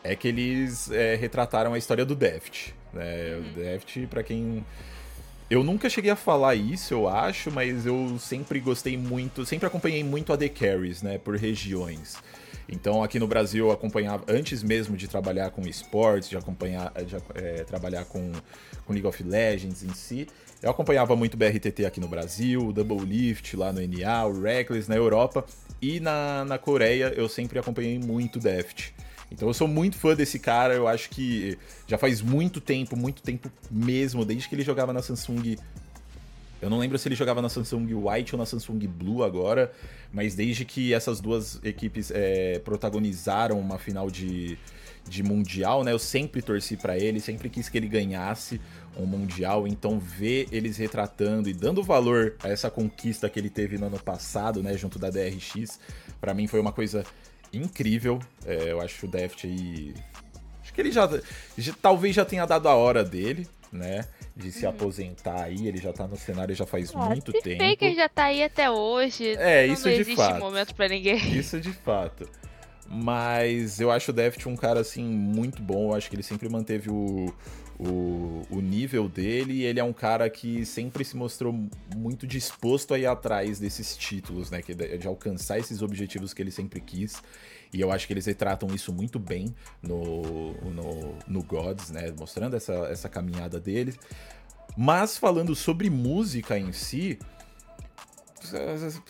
é 0.03 0.15
que 0.15 0.27
eles 0.27 0.91
é, 0.91 1.15
retrataram 1.15 1.73
a 1.73 1.77
história 1.77 2.05
do 2.05 2.15
Deft. 2.15 2.75
Né? 2.93 3.35
Uhum. 3.35 3.39
O 3.39 3.53
Deft, 3.55 4.07
pra 4.07 4.23
quem 4.23 4.63
eu 5.49 5.63
nunca 5.63 5.89
cheguei 5.89 6.11
a 6.11 6.15
falar 6.15 6.53
isso, 6.55 6.93
eu 6.93 7.07
acho, 7.07 7.51
mas 7.51 7.85
eu 7.85 8.17
sempre 8.19 8.59
gostei 8.59 8.95
muito, 8.95 9.45
sempre 9.45 9.65
acompanhei 9.65 10.03
muito 10.03 10.31
a 10.31 10.37
The 10.37 10.47
Carries, 10.47 11.01
né, 11.01 11.17
por 11.17 11.35
regiões. 11.35 12.17
Então 12.71 13.03
aqui 13.03 13.17
no 13.17 13.27
Brasil 13.27 13.65
eu 13.65 13.71
acompanhava, 13.71 14.23
antes 14.27 14.61
mesmo 14.61 14.95
de 14.95 15.07
trabalhar 15.07 15.49
com 15.49 15.61
esportes, 15.63 16.29
de 16.29 16.37
acompanhar, 16.37 16.93
de 17.03 17.15
é, 17.33 17.63
trabalhar 17.63 18.05
com, 18.05 18.31
com 18.85 18.93
League 18.93 19.07
of 19.07 19.23
Legends 19.23 19.83
em 19.83 19.93
si, 19.93 20.27
eu 20.61 20.69
acompanhava 20.69 21.15
muito 21.15 21.33
o 21.33 21.37
BRTT 21.37 21.85
aqui 21.85 21.99
no 21.99 22.07
Brasil, 22.07 22.67
o 22.67 22.71
Double 22.71 22.99
Lift 22.99 23.55
lá 23.55 23.73
no 23.73 23.81
NA, 23.81 24.25
o 24.25 24.41
Reckless 24.41 24.87
na 24.87 24.95
Europa, 24.95 25.45
e 25.81 25.99
na, 25.99 26.45
na 26.45 26.59
Coreia 26.59 27.11
eu 27.15 27.27
sempre 27.27 27.57
acompanhei 27.57 27.97
muito 27.97 28.39
Deft. 28.39 28.93
Então 29.31 29.47
eu 29.47 29.53
sou 29.53 29.67
muito 29.67 29.95
fã 29.95 30.15
desse 30.15 30.39
cara, 30.39 30.73
eu 30.73 30.87
acho 30.87 31.09
que 31.09 31.57
já 31.87 31.97
faz 31.97 32.21
muito 32.21 32.59
tempo, 32.59 32.95
muito 32.95 33.21
tempo 33.21 33.51
mesmo, 33.69 34.25
desde 34.25 34.49
que 34.49 34.55
ele 34.55 34.63
jogava 34.63 34.91
na 34.91 35.01
Samsung. 35.01 35.57
Eu 36.61 36.69
não 36.69 36.77
lembro 36.77 36.97
se 36.97 37.07
ele 37.07 37.15
jogava 37.15 37.41
na 37.41 37.47
Samsung 37.47 37.93
White 37.93 38.35
ou 38.35 38.39
na 38.39 38.45
Samsung 38.45 38.79
Blue 38.87 39.23
agora, 39.23 39.71
mas 40.11 40.35
desde 40.35 40.65
que 40.65 40.93
essas 40.93 41.21
duas 41.21 41.59
equipes 41.63 42.11
é, 42.13 42.59
protagonizaram 42.59 43.57
uma 43.59 43.77
final 43.77 44.09
de, 44.09 44.57
de 45.07 45.23
Mundial, 45.23 45.83
né? 45.85 45.93
Eu 45.93 45.99
sempre 45.99 46.41
torci 46.41 46.75
para 46.75 46.97
ele, 46.97 47.21
sempre 47.21 47.49
quis 47.49 47.69
que 47.69 47.77
ele 47.77 47.87
ganhasse 47.87 48.59
um 48.97 49.05
Mundial. 49.05 49.67
Então, 49.67 49.99
ver 49.99 50.47
eles 50.51 50.75
retratando 50.75 51.47
e 51.47 51.53
dando 51.53 51.81
valor 51.81 52.35
a 52.43 52.49
essa 52.49 52.69
conquista 52.69 53.29
que 53.29 53.39
ele 53.39 53.49
teve 53.49 53.77
no 53.77 53.85
ano 53.85 53.99
passado, 53.99 54.61
né? 54.61 54.75
Junto 54.75 54.99
da 54.99 55.09
DRX, 55.09 55.79
para 56.19 56.33
mim 56.33 56.45
foi 56.45 56.59
uma 56.59 56.73
coisa 56.73 57.05
incrível. 57.53 58.19
É, 58.45 58.71
eu 58.71 58.81
acho 58.81 59.05
o 59.05 59.09
Deft 59.09 59.45
aí. 59.45 59.93
Acho 60.61 60.73
que 60.73 60.81
ele 60.81 60.91
já, 60.91 61.09
já, 61.57 61.73
Talvez 61.81 62.15
já 62.15 62.25
tenha 62.25 62.45
dado 62.45 62.67
a 62.67 62.75
hora 62.75 63.03
dele, 63.03 63.47
né? 63.71 64.05
De 64.35 64.51
se 64.51 64.65
hum. 64.65 64.69
aposentar 64.69 65.43
aí. 65.43 65.67
Ele 65.67 65.77
já 65.77 65.91
tá 65.91 66.07
no 66.07 66.15
cenário 66.15 66.55
já 66.55 66.65
faz 66.65 66.91
ah, 66.93 67.09
muito 67.09 67.31
se 67.31 67.41
tempo. 67.41 67.77
que 67.77 67.85
ele 67.85 67.95
já 67.95 68.09
tá 68.09 68.25
aí 68.25 68.43
até 68.43 68.69
hoje. 68.69 69.35
É, 69.37 69.65
isso 69.65 69.87
não 69.87 69.93
de 69.93 70.01
existe 70.01 70.15
fato. 70.15 70.39
momento 70.39 70.75
para 70.75 70.87
ninguém. 70.87 71.37
Isso 71.37 71.59
de 71.59 71.71
fato. 71.71 72.29
Mas 72.87 73.79
eu 73.79 73.91
acho 73.91 74.11
o 74.11 74.13
Deft 74.13 74.47
um 74.47 74.55
cara 74.55 74.79
assim 74.79 75.03
muito 75.03 75.61
bom. 75.61 75.91
Eu 75.91 75.95
acho 75.95 76.09
que 76.09 76.15
ele 76.15 76.23
sempre 76.23 76.49
manteve 76.49 76.89
o, 76.89 77.33
o, 77.79 78.45
o 78.49 78.59
nível 78.59 79.07
dele. 79.07 79.63
Ele 79.63 79.79
é 79.79 79.83
um 79.83 79.93
cara 79.93 80.29
que 80.29 80.65
sempre 80.65 81.05
se 81.05 81.15
mostrou 81.15 81.57
muito 81.95 82.27
disposto 82.27 82.93
a 82.93 82.99
ir 82.99 83.05
atrás 83.05 83.59
desses 83.59 83.95
títulos, 83.95 84.51
né? 84.51 84.61
Que 84.61 84.75
de 84.75 85.07
alcançar 85.07 85.57
esses 85.57 85.81
objetivos 85.81 86.33
que 86.33 86.41
ele 86.41 86.51
sempre 86.51 86.81
quis. 86.81 87.21
E 87.71 87.79
eu 87.79 87.91
acho 87.91 88.05
que 88.05 88.13
eles 88.13 88.25
retratam 88.25 88.67
isso 88.73 88.91
muito 88.91 89.17
bem 89.17 89.55
no, 89.81 90.53
no, 90.71 91.15
no 91.27 91.43
Gods, 91.43 91.89
né? 91.91 92.13
Mostrando 92.17 92.55
essa, 92.55 92.73
essa 92.89 93.07
caminhada 93.07 93.59
dele. 93.59 93.93
Mas 94.75 95.17
falando 95.17 95.55
sobre 95.55 95.89
música 95.89 96.57
em 96.57 96.71
si, 96.71 97.19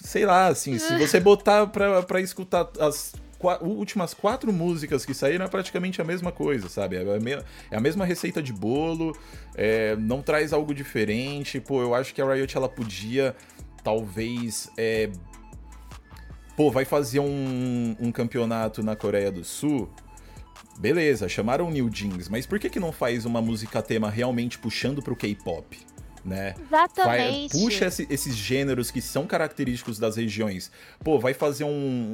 sei 0.02 0.26
lá, 0.26 0.48
assim, 0.48 0.78
se 0.78 0.98
você 0.98 1.20
botar 1.20 1.68
pra, 1.68 2.02
pra 2.04 2.22
escutar 2.22 2.70
as 2.80 3.14
últimas 3.62 4.14
quatro 4.14 4.52
músicas 4.52 5.06
que 5.06 5.14
saíram 5.14 5.46
é 5.46 5.48
praticamente 5.48 6.02
a 6.02 6.04
mesma 6.04 6.32
coisa, 6.32 6.68
sabe? 6.70 6.98
É 6.98 7.02
a, 7.02 7.20
me 7.20 7.32
é 7.32 7.78
a 7.78 7.80
mesma 7.80 8.06
receita 8.06 8.42
de 8.42 8.52
bolo, 8.52 9.16
é, 9.56 9.96
não 9.96 10.22
traz 10.22 10.54
algo 10.54 10.74
diferente. 10.74 11.60
Pô, 11.60 11.82
eu 11.82 11.96
acho 11.96 12.14
que 12.14 12.22
a 12.22 12.34
Riot 12.34 12.56
ela 12.56 12.70
podia, 12.70 13.36
talvez. 13.84 14.70
É... 14.78 15.10
Pô, 16.56 16.70
vai 16.70 16.84
fazer 16.84 17.20
um, 17.20 17.96
um 18.00 18.12
campeonato 18.12 18.84
na 18.84 18.96
Coreia 18.96 19.32
do 19.32 19.44
Sul 19.44 19.90
beleza, 20.80 21.28
chamaram 21.28 21.70
New 21.70 21.90
Jeans, 21.90 22.30
mas 22.30 22.46
por 22.46 22.58
que 22.58 22.70
que 22.70 22.80
não 22.80 22.94
faz 22.94 23.26
uma 23.26 23.42
música 23.42 23.82
tema 23.82 24.10
realmente 24.10 24.58
puxando 24.58 25.02
pro 25.02 25.14
K-pop? 25.14 25.78
Né? 26.24 26.54
Exatamente. 26.60 27.54
Vai, 27.54 27.64
puxa 27.64 27.86
esse, 27.86 28.08
esses 28.10 28.36
gêneros 28.36 28.92
que 28.92 29.02
são 29.02 29.26
característicos 29.26 29.98
das 29.98 30.18
regiões. 30.18 30.72
Pô, 31.04 31.18
vai 31.18 31.34
fazer 31.34 31.64
um, 31.64 31.70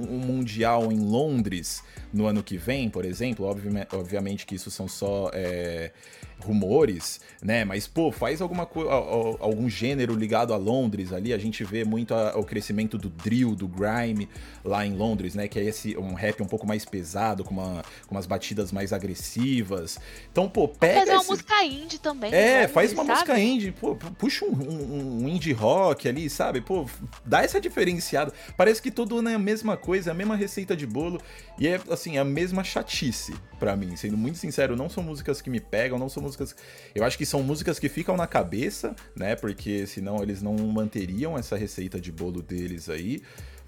um, 0.09 0.19
mundial 0.19 0.91
em 0.91 0.99
Londres 0.99 1.83
no 2.13 2.27
ano 2.27 2.43
que 2.43 2.57
vem, 2.57 2.89
por 2.89 3.03
exemplo. 3.03 3.45
Obvi 3.45 3.69
obviamente 3.91 4.45
que 4.45 4.55
isso 4.55 4.69
são 4.69 4.87
só 4.87 5.31
é, 5.33 5.91
rumores, 6.39 7.19
né? 7.41 7.65
Mas, 7.65 7.87
pô, 7.87 8.11
faz 8.11 8.41
alguma 8.41 8.65
coisa, 8.65 8.91
algum 8.91 9.69
gênero 9.69 10.15
ligado 10.15 10.53
a 10.53 10.57
Londres 10.57 11.11
ali. 11.13 11.33
A 11.33 11.37
gente 11.37 11.63
vê 11.63 11.83
muito 11.83 12.13
a, 12.13 12.37
o 12.37 12.43
crescimento 12.43 12.97
do 12.97 13.09
drill, 13.09 13.55
do 13.55 13.67
grime 13.67 14.29
lá 14.63 14.85
em 14.85 14.95
Londres, 14.95 15.35
né? 15.35 15.47
Que 15.47 15.59
é 15.59 15.63
esse 15.63 15.97
um 15.97 16.13
rap 16.13 16.41
um 16.41 16.47
pouco 16.47 16.67
mais 16.67 16.85
pesado, 16.85 17.43
com, 17.43 17.53
uma, 17.53 17.83
com 18.07 18.15
umas 18.15 18.25
batidas 18.25 18.71
mais 18.71 18.91
agressivas. 18.93 19.99
Então, 20.31 20.49
pô, 20.49 20.67
pega. 20.67 20.99
Fazer 21.01 21.11
esse... 21.11 21.17
uma 21.19 21.23
música 21.23 21.63
indie 21.63 21.99
também. 21.99 22.33
É, 22.33 22.53
Londres, 22.53 22.71
faz 22.71 22.93
uma 22.93 23.05
sabe? 23.05 23.11
música 23.13 23.39
indie, 23.39 23.71
pô, 23.71 23.95
puxa 23.95 24.45
um, 24.45 24.49
um, 24.49 25.23
um, 25.23 25.29
indie 25.29 25.53
rock 25.53 26.07
ali, 26.07 26.29
sabe? 26.29 26.61
Pô, 26.61 26.85
dá 27.25 27.43
essa 27.43 27.59
diferenciada. 27.59 28.33
Parece 28.57 28.81
que 28.81 28.91
tudo 28.91 29.27
é 29.27 29.33
a 29.33 29.39
mesma 29.39 29.77
coisa, 29.77 30.11
a 30.11 30.13
mesma 30.13 30.35
receita 30.35 30.75
de 30.75 30.85
bolo. 30.85 31.21
E 31.57 31.67
é, 31.67 31.79
assim, 31.89 32.17
a 32.17 32.23
mesma 32.23 32.63
chatice 32.63 33.33
para 33.59 33.75
mim. 33.75 33.95
Sendo 33.95 34.17
muito 34.17 34.37
sincero, 34.37 34.75
não 34.75 34.89
são 34.89 35.03
músicas 35.03 35.41
que 35.41 35.49
me 35.49 35.59
pegam, 35.59 35.97
não 35.97 36.09
são 36.09 36.24
músicas. 36.25 36.55
Eu 36.93 37.03
acho 37.03 37.17
que 37.17 37.25
são 37.25 37.41
músicas 37.41 37.79
que 37.79 37.87
ficam 37.87 38.17
na 38.17 38.27
cabeça, 38.27 38.95
né? 39.15 39.35
Porque 39.35 39.87
senão 39.87 40.21
eles 40.21 40.41
não 40.41 40.55
manteriam 40.55 41.37
essa 41.37 41.55
receita 41.55 41.99
de 41.99 42.11
bolo 42.11 42.41
deles 42.41 42.89
aí. 42.89 43.21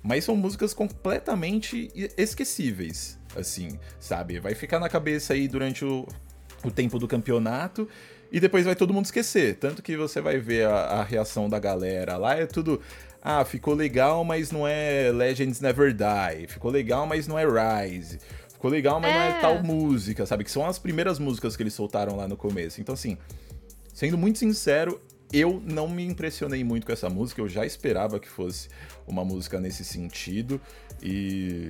Mas 0.04 0.24
são 0.24 0.36
músicas 0.36 0.74
completamente 0.74 1.92
esquecíveis, 2.18 3.20
assim, 3.36 3.80
sabe? 4.00 4.40
Vai 4.40 4.56
ficar 4.56 4.80
na 4.80 4.90
cabeça 4.90 5.34
aí 5.34 5.48
durante 5.48 5.84
o, 5.84 6.08
o 6.64 6.72
tempo 6.72 7.00
do 7.00 7.08
campeonato 7.08 7.88
e 8.32 8.40
depois 8.40 8.66
vai 8.66 8.76
todo 8.76 8.94
mundo 8.94 9.06
esquecer. 9.06 9.56
Tanto 9.56 9.82
que 9.82 9.98
você 9.98 10.22
vai 10.22 10.38
ver 10.38 10.68
a, 10.68 10.76
a 10.76 11.04
reação 11.04 11.50
da 11.50 11.60
galera 11.60 12.18
lá, 12.18 12.36
é 12.36 12.46
tudo. 12.46 12.82
Ah, 13.22 13.44
ficou 13.44 13.74
legal, 13.74 14.24
mas 14.24 14.52
não 14.52 14.68
é 14.68 15.12
Legends 15.12 15.60
Never 15.60 15.94
Die. 15.94 16.48
Ficou 16.48 16.72
legal, 16.72 17.06
mas 17.06 17.28
não 17.28 17.38
é 17.38 17.44
Rise. 17.46 18.20
Ficou 18.58 18.72
legal, 18.72 19.00
mas 19.00 19.12
é. 19.12 19.14
não 19.14 19.22
é 19.22 19.40
tal 19.40 19.64
música, 19.64 20.26
sabe? 20.26 20.44
Que 20.44 20.50
são 20.50 20.66
as 20.66 20.80
primeiras 20.80 21.20
músicas 21.20 21.56
que 21.56 21.62
eles 21.62 21.76
soltaram 21.76 22.16
lá 22.16 22.28
no 22.28 22.36
começo. 22.36 22.82
Então, 22.82 22.94
assim, 22.94 23.16
sendo 23.94 24.18
muito 24.18 24.40
sincero, 24.40 25.00
eu 25.32 25.62
não 25.64 25.88
me 25.88 26.04
impressionei 26.04 26.64
muito 26.64 26.84
com 26.84 26.92
essa 26.92 27.08
música. 27.08 27.40
Eu 27.40 27.48
já 27.48 27.68
esperava 27.68 28.20
que 28.20 28.28
fosse 28.28 28.68
uma 29.06 29.24
música 29.24 29.60
nesse 29.60 29.86
sentido. 29.86 30.60
E. 31.04 31.68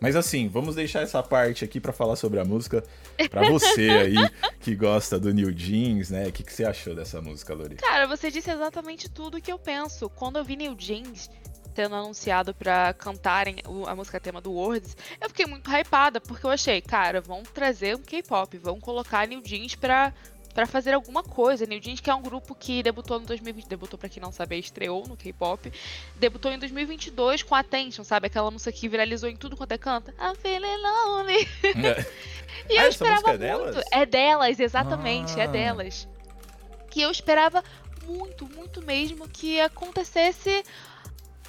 Mas 0.00 0.16
assim, 0.16 0.48
vamos 0.48 0.74
deixar 0.74 1.02
essa 1.02 1.22
parte 1.22 1.64
aqui 1.64 1.78
para 1.78 1.92
falar 1.92 2.16
sobre 2.16 2.40
a 2.40 2.44
música 2.44 2.82
para 3.30 3.48
você 3.48 3.88
aí 3.88 4.16
que 4.58 4.74
gosta 4.74 5.20
do 5.20 5.32
New 5.34 5.52
Jeans, 5.52 6.10
né? 6.10 6.26
O 6.26 6.32
que, 6.32 6.42
que 6.42 6.52
você 6.52 6.64
achou 6.64 6.94
dessa 6.94 7.20
música, 7.20 7.54
Lori? 7.54 7.76
Cara, 7.76 8.06
você 8.06 8.30
disse 8.30 8.50
exatamente 8.50 9.10
tudo 9.10 9.36
o 9.36 9.40
que 9.40 9.52
eu 9.52 9.58
penso. 9.58 10.08
Quando 10.08 10.38
eu 10.38 10.44
vi 10.44 10.56
New 10.56 10.74
Jeans, 10.76 11.30
tendo 11.72 11.94
anunciado 11.94 12.54
para 12.54 12.92
cantarem 12.94 13.56
a 13.86 13.94
música 13.94 14.20
tema 14.20 14.40
do 14.40 14.52
Words, 14.52 14.96
eu 15.20 15.28
fiquei 15.28 15.46
muito 15.46 15.70
hypada, 15.70 16.20
porque 16.20 16.46
eu 16.46 16.50
achei, 16.50 16.80
cara, 16.80 17.20
vão 17.20 17.42
trazer 17.42 17.96
um 17.96 18.02
K-pop, 18.02 18.56
vão 18.58 18.78
colocar 18.78 19.26
New 19.26 19.42
Jeans 19.42 19.74
pra, 19.74 20.12
pra 20.54 20.66
fazer 20.66 20.92
alguma 20.92 21.22
coisa. 21.22 21.66
New 21.66 21.80
Jeans, 21.80 22.00
que 22.00 22.10
é 22.10 22.14
um 22.14 22.22
grupo 22.22 22.54
que 22.54 22.82
debutou 22.82 23.18
no 23.18 23.26
2020, 23.26 23.66
debutou 23.66 23.98
pra 23.98 24.08
quem 24.08 24.22
não 24.22 24.30
sabe, 24.30 24.58
estreou 24.58 25.06
no 25.08 25.16
K-pop, 25.16 25.72
debutou 26.16 26.52
em 26.52 26.58
2022 26.58 27.42
com 27.42 27.54
Attention, 27.54 28.04
sabe? 28.04 28.26
Aquela 28.26 28.50
música 28.50 28.72
que 28.72 28.88
viralizou 28.88 29.28
em 29.28 29.36
tudo 29.36 29.56
quanto 29.56 29.72
é 29.72 29.78
canta. 29.78 30.14
I'm 30.20 30.36
feeling 30.36 30.76
lonely. 30.76 31.48
É. 31.64 32.06
e 32.72 32.78
ah, 32.78 32.84
eu 32.84 32.88
esperava 32.88 33.20
é 33.20 33.28
muito. 33.28 33.40
Delas? 33.40 33.84
É 33.90 34.06
delas, 34.06 34.60
exatamente, 34.60 35.38
é 35.38 35.42
ah. 35.42 35.44
é 35.44 35.48
delas. 35.48 36.08
Que 36.90 37.00
eu 37.00 37.10
esperava 37.10 37.64
muito, 38.06 38.46
muito 38.46 38.82
mesmo 38.82 39.28
que 39.28 39.60
acontecesse 39.60 40.64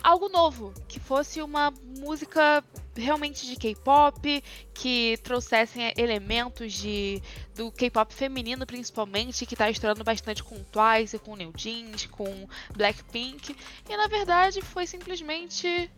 algo 0.03 0.27
novo, 0.27 0.73
que 0.87 0.99
fosse 0.99 1.41
uma 1.41 1.71
música 1.97 2.63
realmente 2.95 3.47
de 3.47 3.55
K-pop, 3.55 4.43
que 4.73 5.17
trouxessem 5.23 5.93
elementos 5.97 6.73
de 6.73 7.21
do 7.55 7.71
K-pop 7.71 8.13
feminino 8.13 8.65
principalmente, 8.65 9.45
que 9.45 9.55
tá 9.55 9.69
estourando 9.69 10.03
bastante 10.03 10.43
com 10.43 10.61
Twice, 10.63 11.17
com 11.19 11.35
New 11.35 11.53
Jeans, 11.55 12.05
com 12.07 12.47
Blackpink, 12.75 13.55
e 13.89 13.97
na 13.97 14.07
verdade 14.07 14.61
foi 14.61 14.85
simplesmente 14.85 15.89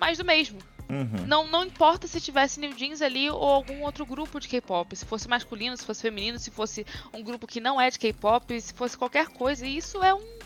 mais 0.00 0.18
do 0.18 0.24
mesmo. 0.24 0.58
Uhum. 0.88 1.26
Não, 1.26 1.46
não 1.46 1.64
importa 1.64 2.06
se 2.06 2.20
tivesse 2.20 2.58
New 2.58 2.74
Jeans 2.74 3.00
ali 3.00 3.30
ou 3.30 3.42
algum 3.44 3.82
outro 3.82 4.04
grupo 4.04 4.40
de 4.40 4.48
K-pop, 4.48 4.96
se 4.96 5.04
fosse 5.04 5.28
masculino, 5.28 5.76
se 5.76 5.84
fosse 5.84 6.02
feminino, 6.02 6.38
se 6.38 6.50
fosse 6.50 6.84
um 7.12 7.22
grupo 7.22 7.46
que 7.46 7.60
não 7.60 7.80
é 7.80 7.90
de 7.90 7.98
K-pop, 7.98 8.60
se 8.60 8.74
fosse 8.74 8.96
qualquer 8.96 9.28
coisa, 9.28 9.66
e 9.66 9.76
isso 9.76 10.02
é 10.02 10.14
um 10.14 10.38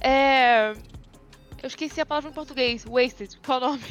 é 0.00 0.74
eu 1.64 1.68
esqueci 1.68 1.98
a 1.98 2.04
palavra 2.04 2.28
em 2.28 2.32
português. 2.34 2.84
Wasted. 2.86 3.38
Qual 3.44 3.58
o 3.58 3.68
nome? 3.68 3.82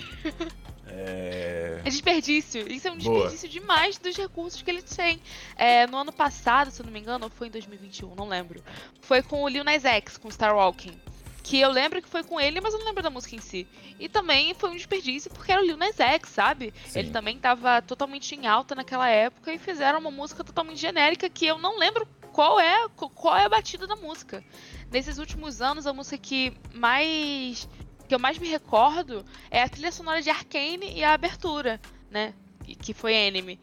É... 0.85 1.81
é 1.83 1.89
desperdício. 1.89 2.71
Isso 2.71 2.87
é 2.87 2.91
um 2.91 2.97
desperdício 2.97 3.49
Boa. 3.49 3.61
demais 3.61 3.97
dos 3.97 4.15
recursos 4.15 4.61
que 4.61 4.69
eles 4.69 4.83
têm. 4.83 5.19
É, 5.55 5.87
no 5.87 5.97
ano 5.97 6.13
passado, 6.13 6.69
se 6.69 6.79
eu 6.79 6.85
não 6.85 6.93
me 6.93 6.99
engano, 6.99 7.23
ou 7.23 7.31
foi 7.31 7.47
em 7.47 7.49
2021, 7.49 8.13
não 8.13 8.27
lembro. 8.27 8.61
Foi 9.01 9.23
com 9.23 9.41
o 9.41 9.47
Lil 9.47 9.63
Nas 9.63 9.85
X, 9.85 10.19
com 10.19 10.29
Star 10.29 10.55
Walking. 10.55 10.93
Que 11.41 11.59
eu 11.59 11.71
lembro 11.71 11.99
que 11.99 12.07
foi 12.07 12.23
com 12.23 12.39
ele, 12.39 12.61
mas 12.61 12.73
eu 12.73 12.79
não 12.79 12.85
lembro 12.85 13.01
da 13.01 13.09
música 13.09 13.35
em 13.35 13.41
si. 13.41 13.67
E 13.99 14.07
também 14.07 14.53
foi 14.53 14.69
um 14.69 14.75
desperdício 14.75 15.31
porque 15.31 15.51
era 15.51 15.59
o 15.59 15.65
Lil 15.65 15.75
Nas 15.75 15.99
X, 15.99 16.29
sabe? 16.29 16.71
Sim. 16.85 16.99
Ele 16.99 17.09
também 17.09 17.39
tava 17.39 17.81
totalmente 17.81 18.35
em 18.35 18.45
alta 18.45 18.75
naquela 18.75 19.09
época 19.09 19.51
e 19.51 19.57
fizeram 19.57 19.97
uma 19.99 20.11
música 20.11 20.43
totalmente 20.43 20.79
genérica 20.79 21.27
que 21.27 21.47
eu 21.47 21.57
não 21.57 21.79
lembro 21.79 22.07
qual 22.33 22.59
é, 22.59 22.89
qual 22.89 23.37
é 23.37 23.45
a 23.45 23.49
batida 23.49 23.85
da 23.85 23.95
música 23.95 24.43
nesses 24.91 25.19
últimos 25.19 25.61
anos, 25.61 25.85
a 25.85 25.93
música 25.93 26.17
que 26.17 26.51
mais. 26.73 27.69
que 28.07 28.13
eu 28.13 28.19
mais 28.19 28.39
me 28.39 28.49
recordo 28.49 29.23
é 29.51 29.61
a 29.61 29.69
trilha 29.69 29.91
sonora 29.91 30.21
de 30.21 30.31
Arcane 30.31 30.93
e 30.93 31.03
a 31.03 31.13
abertura, 31.13 31.79
né? 32.09 32.33
Que 32.81 32.93
foi 32.93 33.27
anime. 33.27 33.59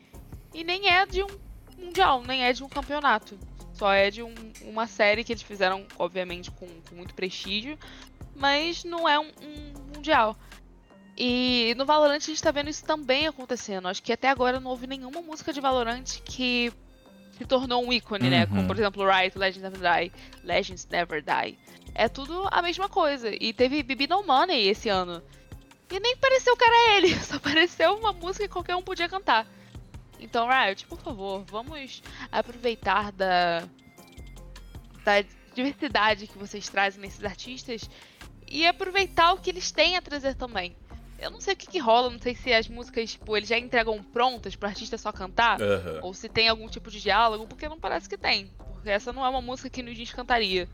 E 0.55 0.63
nem 0.63 0.89
é 0.89 1.05
de 1.05 1.23
um 1.23 1.29
mundial, 1.77 2.23
nem 2.23 2.45
é 2.45 2.53
de 2.53 2.63
um 2.63 2.69
campeonato. 2.69 3.37
Só 3.75 3.93
é 3.93 4.11
de 4.11 4.23
um, 4.23 4.35
uma 4.63 4.87
série 4.87 5.25
que 5.25 5.33
eles 5.33 5.43
fizeram, 5.43 5.87
obviamente, 5.99 6.51
com, 6.51 6.67
com 6.67 6.95
muito 6.95 7.15
prestígio, 7.15 7.79
mas 8.37 8.85
não 8.85 9.09
é 9.09 9.19
um, 9.19 9.31
um 9.43 9.95
mundial. 9.97 10.37
E 11.17 11.75
no 11.77 11.85
Valorant 11.85 12.17
a 12.17 12.21
gente 12.21 12.43
tá 12.43 12.53
vendo 12.53 12.71
isso 12.71 12.85
também 12.85 13.27
acontecendo. 13.27 13.89
Acho 13.89 14.03
que 14.03 14.13
até 14.13 14.29
agora 14.29 14.61
não 14.61 14.71
houve 14.71 14.87
nenhuma 14.87 15.21
música 15.21 15.53
de 15.53 15.61
Valorant 15.61 16.21
que 16.25 16.73
se 17.41 17.47
tornou 17.47 17.83
um 17.87 17.91
ícone, 17.91 18.25
uhum. 18.25 18.31
né? 18.31 18.47
Como, 18.47 18.67
por 18.67 18.77
uhum. 18.77 18.83
exemplo, 18.83 19.11
Riot, 19.11 19.39
Legends 19.39 19.63
Never 19.63 19.81
Die, 19.81 20.13
Legends 20.45 20.87
Never 20.91 21.23
Die. 21.23 21.59
É 21.95 22.07
tudo 22.07 22.47
a 22.51 22.61
mesma 22.61 22.87
coisa. 22.87 23.31
E 23.41 23.55
teve 23.55 23.83
Bibi 23.83 24.07
No 24.07 24.23
Money 24.23 24.69
esse 24.69 24.91
ano. 24.91 25.23
E 25.91 25.99
nem 25.99 26.17
pareceu 26.19 26.55
que 26.55 26.65
era 26.65 26.97
ele, 26.97 27.15
só 27.25 27.39
pareceu 27.39 27.95
uma 27.97 28.13
música 28.13 28.47
que 28.47 28.53
qualquer 28.53 28.77
um 28.77 28.83
podia 28.83 29.09
cantar. 29.09 29.47
Então, 30.21 30.47
Riot, 30.47 30.87
por 30.87 31.01
favor, 31.01 31.43
vamos 31.47 32.03
aproveitar 32.31 33.11
da, 33.11 33.67
da 35.03 35.25
diversidade 35.55 36.27
que 36.27 36.37
vocês 36.37 36.69
trazem 36.69 37.01
nesses 37.01 37.25
artistas 37.25 37.89
e 38.47 38.67
aproveitar 38.67 39.33
o 39.33 39.39
que 39.39 39.49
eles 39.49 39.73
têm 39.73 39.97
a 39.97 40.03
trazer 40.03 40.35
também. 40.35 40.77
Eu 41.21 41.31
não 41.31 41.41
sei 41.41 41.53
o 41.53 41.57
que, 41.57 41.67
que 41.67 41.79
rola, 41.79 42.09
não 42.11 42.19
sei 42.19 42.35
se 42.35 42.53
as 42.53 42.67
músicas, 42.67 43.13
tipo, 43.13 43.37
eles 43.37 43.49
já 43.49 43.59
entregam 43.59 44.03
prontas 44.03 44.57
pro 44.57 44.69
artista 44.69 44.97
só 44.97 45.13
cantar, 45.13 45.61
uhum. 45.61 46.01
ou 46.03 46.15
se 46.15 46.29
tem 46.29 46.49
algum 46.49 46.67
tipo 46.67 46.91
de 46.91 47.01
diálogo, 47.01 47.47
porque 47.47 47.69
não 47.69 47.79
parece 47.79 48.09
que 48.09 48.17
tem. 48.17 48.51
Porque 48.73 48.89
essa 48.89 49.13
não 49.13 49.25
é 49.25 49.29
uma 49.29 49.43
música 49.43 49.69
que 49.69 49.83
a 49.83 49.95
gente 49.95 50.17
cantaria. 50.17 50.67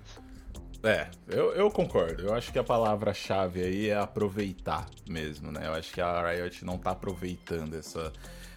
É, 0.85 1.09
eu, 1.27 1.53
eu 1.53 1.71
concordo. 1.71 2.23
Eu 2.23 2.35
acho 2.35 2.53
que 2.53 2.59
a 2.59 2.65
palavra-chave 2.65 3.61
aí 3.61 3.89
é 3.89 3.97
aproveitar 3.97 4.89
mesmo, 5.09 5.51
né? 5.51 5.67
Eu 5.67 5.75
acho 5.75 5.93
que 5.93 6.01
a 6.01 6.31
Riot 6.31 6.65
não 6.65 6.79
tá 6.79 6.93
aproveitando 6.93 7.75
essa, 7.75 8.13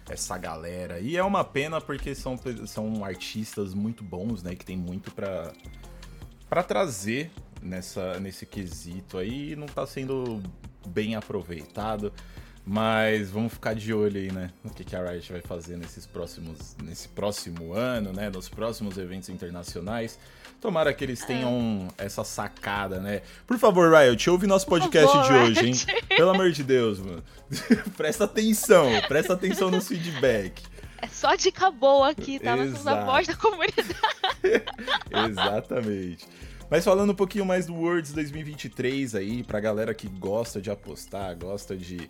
essa 0.08 0.38
galera. 0.38 1.00
E 1.00 1.16
é 1.16 1.24
uma 1.24 1.42
pena 1.42 1.80
porque 1.80 2.14
são, 2.14 2.38
são 2.66 3.04
artistas 3.04 3.74
muito 3.74 4.04
bons, 4.04 4.44
né? 4.44 4.54
Que 4.54 4.64
tem 4.64 4.76
muito 4.76 5.10
pra, 5.10 5.52
pra 6.48 6.62
trazer 6.62 7.32
nessa, 7.60 8.20
nesse 8.20 8.46
quesito 8.46 9.18
aí 9.18 9.52
e 9.52 9.56
não 9.56 9.66
tá 9.66 9.84
sendo 9.86 10.40
bem 10.86 11.14
aproveitado. 11.14 12.12
Mas 12.64 13.30
vamos 13.30 13.54
ficar 13.54 13.74
de 13.74 13.92
olho 13.92 14.16
aí, 14.16 14.30
né? 14.30 14.50
No 14.62 14.70
que, 14.70 14.84
que 14.84 14.94
a 14.94 15.02
Riot 15.02 15.32
vai 15.32 15.40
fazer 15.40 15.76
nesses 15.76 16.06
próximos, 16.06 16.76
nesse 16.84 17.08
próximo 17.08 17.72
ano, 17.72 18.12
né? 18.12 18.30
Nos 18.30 18.48
próximos 18.48 18.98
eventos 18.98 19.28
internacionais. 19.28 20.18
Tomara 20.60 20.92
que 20.92 21.02
eles 21.02 21.24
tenham 21.24 21.88
é. 21.96 22.04
essa 22.04 22.22
sacada, 22.22 23.00
né? 23.00 23.22
Por 23.46 23.58
favor, 23.58 23.92
Riot, 23.92 24.28
ouve 24.28 24.46
nosso 24.46 24.66
podcast 24.66 25.10
favor, 25.10 25.26
de 25.26 25.38
hoje, 25.38 25.66
hein? 25.66 25.74
Pelo 26.14 26.30
amor 26.30 26.52
de 26.52 26.62
Deus, 26.62 26.98
mano. 26.98 27.24
presta 27.96 28.24
atenção, 28.24 28.86
presta 29.08 29.32
atenção 29.32 29.70
no 29.70 29.80
feedback. 29.80 30.62
É 31.02 31.06
só 31.08 31.34
dica 31.34 31.70
boa 31.70 32.10
aqui, 32.10 32.38
tá? 32.38 32.54
Nós 32.56 32.72
somos 32.72 32.86
a 32.86 33.04
voz 33.04 33.26
da 33.26 33.34
comunidade. 33.34 33.88
Exatamente. 35.30 36.28
Mas 36.70 36.84
falando 36.84 37.10
um 37.10 37.14
pouquinho 37.16 37.44
mais 37.44 37.66
do 37.66 37.74
Worlds 37.74 38.12
2023 38.12 39.16
aí, 39.16 39.42
pra 39.42 39.58
galera 39.58 39.92
que 39.92 40.06
gosta 40.06 40.60
de 40.60 40.70
apostar, 40.70 41.36
gosta 41.36 41.76
de, 41.76 42.08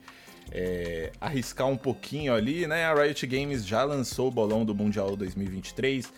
é, 0.53 1.13
arriscar 1.19 1.67
um 1.67 1.79
pouquinho 1.79 2.35
ali, 2.35 2.67
né? 2.67 2.85
A 2.85 2.95
Riot 2.95 3.27
Games 3.27 3.67
já 3.67 3.85
lançou 3.85 4.29
o 4.29 4.31
bolão 4.31 4.63
do 4.63 4.75
Mundial 4.75 5.17
2023. 5.17 6.13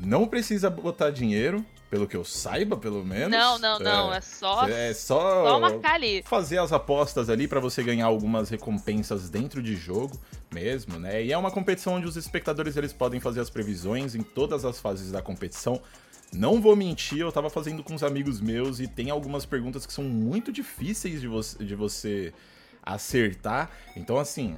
Não 0.00 0.26
precisa 0.26 0.70
botar 0.70 1.10
dinheiro, 1.10 1.64
pelo 1.90 2.08
que 2.08 2.16
eu 2.16 2.24
saiba, 2.24 2.78
pelo 2.78 3.04
menos. 3.04 3.30
Não, 3.30 3.58
não, 3.58 3.78
não. 3.78 4.14
É, 4.14 4.22
só, 4.22 4.66
é 4.66 4.94
só, 4.94 5.44
só 5.44 5.60
marcar 5.60 5.94
ali. 5.94 6.22
fazer 6.24 6.58
as 6.58 6.72
apostas 6.72 7.28
ali 7.28 7.46
para 7.46 7.60
você 7.60 7.82
ganhar 7.82 8.06
algumas 8.06 8.48
recompensas 8.48 9.28
dentro 9.28 9.62
de 9.62 9.76
jogo 9.76 10.18
mesmo, 10.52 10.98
né? 10.98 11.22
E 11.22 11.30
é 11.30 11.36
uma 11.36 11.50
competição 11.50 11.94
onde 11.94 12.06
os 12.06 12.16
espectadores 12.16 12.76
eles 12.76 12.92
podem 12.92 13.20
fazer 13.20 13.40
as 13.40 13.50
previsões 13.50 14.14
em 14.14 14.22
todas 14.22 14.64
as 14.64 14.80
fases 14.80 15.12
da 15.12 15.20
competição. 15.20 15.80
Não 16.32 16.60
vou 16.60 16.74
mentir, 16.74 17.18
eu 17.18 17.30
tava 17.30 17.48
fazendo 17.48 17.82
com 17.82 17.94
uns 17.94 18.02
amigos 18.02 18.40
meus 18.40 18.80
e 18.80 18.88
tem 18.88 19.10
algumas 19.10 19.46
perguntas 19.46 19.86
que 19.86 19.92
são 19.92 20.04
muito 20.04 20.52
difíceis 20.52 21.20
de 21.20 21.28
você, 21.28 21.64
de 21.64 21.74
você 21.74 22.32
acertar. 22.82 23.70
Então, 23.96 24.18
assim, 24.18 24.56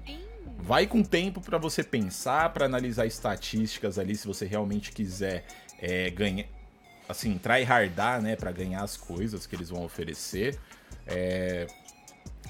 vai 0.58 0.86
com 0.86 1.02
tempo 1.02 1.40
para 1.40 1.58
você 1.58 1.82
pensar, 1.82 2.52
para 2.52 2.66
analisar 2.66 3.06
estatísticas 3.06 3.98
ali, 3.98 4.16
se 4.16 4.26
você 4.26 4.46
realmente 4.46 4.90
quiser 4.90 5.44
é, 5.78 6.10
ganhar, 6.10 6.46
assim, 7.08 7.38
tryhardar, 7.38 8.20
né, 8.20 8.36
para 8.36 8.50
ganhar 8.50 8.82
as 8.82 8.96
coisas 8.96 9.46
que 9.46 9.54
eles 9.54 9.70
vão 9.70 9.84
oferecer. 9.84 10.58
É... 11.06 11.66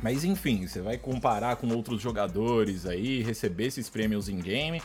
Mas 0.02 0.24
enfim, 0.24 0.66
você 0.66 0.81
vai 0.81 0.98
comparar 0.98 1.57
com 1.57 1.68
outros 1.68 2.02
jogadores 2.02 2.85
aí, 2.87 3.22
receber 3.22 3.66
esses 3.66 3.88
prêmios 3.88 4.29
em 4.29 4.38
game. 4.38 4.83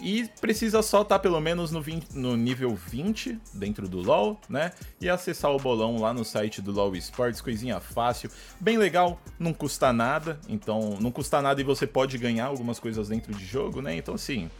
E 0.00 0.28
precisa 0.40 0.82
só 0.82 1.02
estar 1.02 1.16
tá 1.16 1.18
pelo 1.18 1.40
menos 1.40 1.70
no, 1.70 1.80
20, 1.80 2.16
no, 2.16 2.36
nível 2.36 2.74
20 2.74 3.38
dentro 3.54 3.88
do 3.88 4.00
LoL, 4.00 4.38
né? 4.48 4.72
E 5.00 5.08
acessar 5.08 5.50
o 5.50 5.58
bolão 5.58 5.98
lá 5.98 6.12
no 6.12 6.24
site 6.24 6.60
do 6.60 6.70
LoL 6.70 6.94
Esports, 6.94 7.40
coisinha 7.40 7.80
fácil, 7.80 8.30
bem 8.60 8.76
legal, 8.76 9.20
não 9.38 9.52
custa 9.54 9.92
nada. 9.92 10.38
Então, 10.48 10.98
não 11.00 11.10
custa 11.10 11.40
nada 11.40 11.60
e 11.60 11.64
você 11.64 11.86
pode 11.86 12.18
ganhar 12.18 12.46
algumas 12.46 12.78
coisas 12.78 13.08
dentro 13.08 13.32
de 13.32 13.44
jogo, 13.44 13.80
né? 13.80 13.96
Então, 13.96 14.14
assim, 14.14 14.50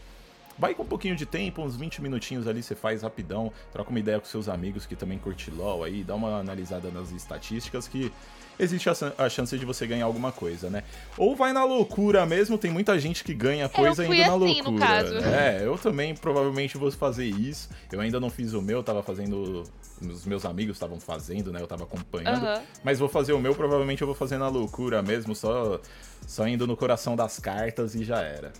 Vai 0.57 0.73
com 0.73 0.83
um 0.83 0.87
pouquinho 0.87 1.15
de 1.15 1.25
tempo, 1.25 1.61
uns 1.61 1.75
20 1.75 2.01
minutinhos 2.01 2.47
ali 2.47 2.63
você 2.63 2.75
faz 2.75 3.03
rapidão, 3.03 3.51
troca 3.71 3.89
uma 3.89 3.99
ideia 3.99 4.19
com 4.19 4.25
seus 4.25 4.49
amigos 4.49 4.85
que 4.85 4.95
também 4.95 5.17
curte 5.17 5.51
LoL 5.51 5.83
aí, 5.83 6.03
dá 6.03 6.15
uma 6.15 6.39
analisada 6.39 6.89
nas 6.89 7.11
estatísticas 7.11 7.87
que 7.87 8.11
existe 8.59 8.89
a, 8.89 9.29
chance 9.29 9.57
de 9.57 9.65
você 9.65 9.85
ganhar 9.85 10.05
alguma 10.05 10.31
coisa, 10.31 10.69
né? 10.69 10.83
Ou 11.17 11.35
vai 11.35 11.53
na 11.53 11.63
loucura 11.63 12.25
mesmo, 12.25 12.57
tem 12.57 12.71
muita 12.71 12.97
gente 12.99 13.23
que 13.23 13.33
ganha 13.33 13.69
coisa 13.69 14.03
ainda 14.03 14.15
na 14.15 14.23
assim, 14.23 14.61
loucura. 14.61 14.85
É, 15.27 15.61
eu 15.63 15.77
também 15.77 16.15
provavelmente 16.15 16.77
vou 16.77 16.91
fazer 16.91 17.25
isso. 17.25 17.69
Eu 17.91 18.01
ainda 18.01 18.19
não 18.19 18.29
fiz 18.29 18.53
o 18.53 18.61
meu, 18.61 18.83
tava 18.83 19.03
fazendo. 19.03 19.63
Os 20.01 20.25
meus 20.25 20.45
amigos 20.45 20.75
estavam 20.75 20.99
fazendo, 20.99 21.51
né? 21.51 21.61
Eu 21.61 21.67
tava 21.67 21.83
acompanhando. 21.83 22.43
Uhum. 22.43 22.61
Mas 22.83 22.99
vou 22.99 23.09
fazer 23.09 23.33
o 23.33 23.39
meu, 23.39 23.55
provavelmente 23.55 24.01
eu 24.01 24.07
vou 24.07 24.15
fazer 24.15 24.37
na 24.37 24.47
loucura 24.47 25.01
mesmo, 25.01 25.35
só, 25.35 25.79
só 26.25 26.47
indo 26.47 26.67
no 26.67 26.77
coração 26.77 27.15
das 27.15 27.39
cartas 27.39 27.95
e 27.95 28.03
já 28.03 28.21
era. 28.21 28.51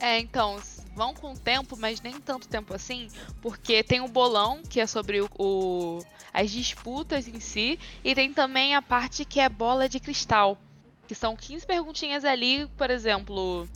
É, 0.00 0.18
então, 0.18 0.58
vão 0.94 1.14
com 1.14 1.34
tempo, 1.34 1.76
mas 1.76 2.00
nem 2.00 2.20
tanto 2.20 2.48
tempo 2.48 2.74
assim, 2.74 3.10
porque 3.40 3.82
tem 3.82 4.00
o 4.00 4.08
bolão, 4.08 4.62
que 4.62 4.80
é 4.80 4.86
sobre 4.86 5.20
o, 5.20 5.28
o, 5.38 6.04
as 6.32 6.50
disputas 6.50 7.26
em 7.26 7.40
si, 7.40 7.78
e 8.02 8.14
tem 8.14 8.32
também 8.32 8.74
a 8.74 8.82
parte 8.82 9.24
que 9.24 9.40
é 9.40 9.48
bola 9.48 9.88
de 9.88 10.00
cristal, 10.00 10.58
que 11.06 11.14
são 11.14 11.36
15 11.36 11.66
perguntinhas 11.66 12.24
ali, 12.24 12.66
por 12.76 12.90
exemplo, 12.90 13.68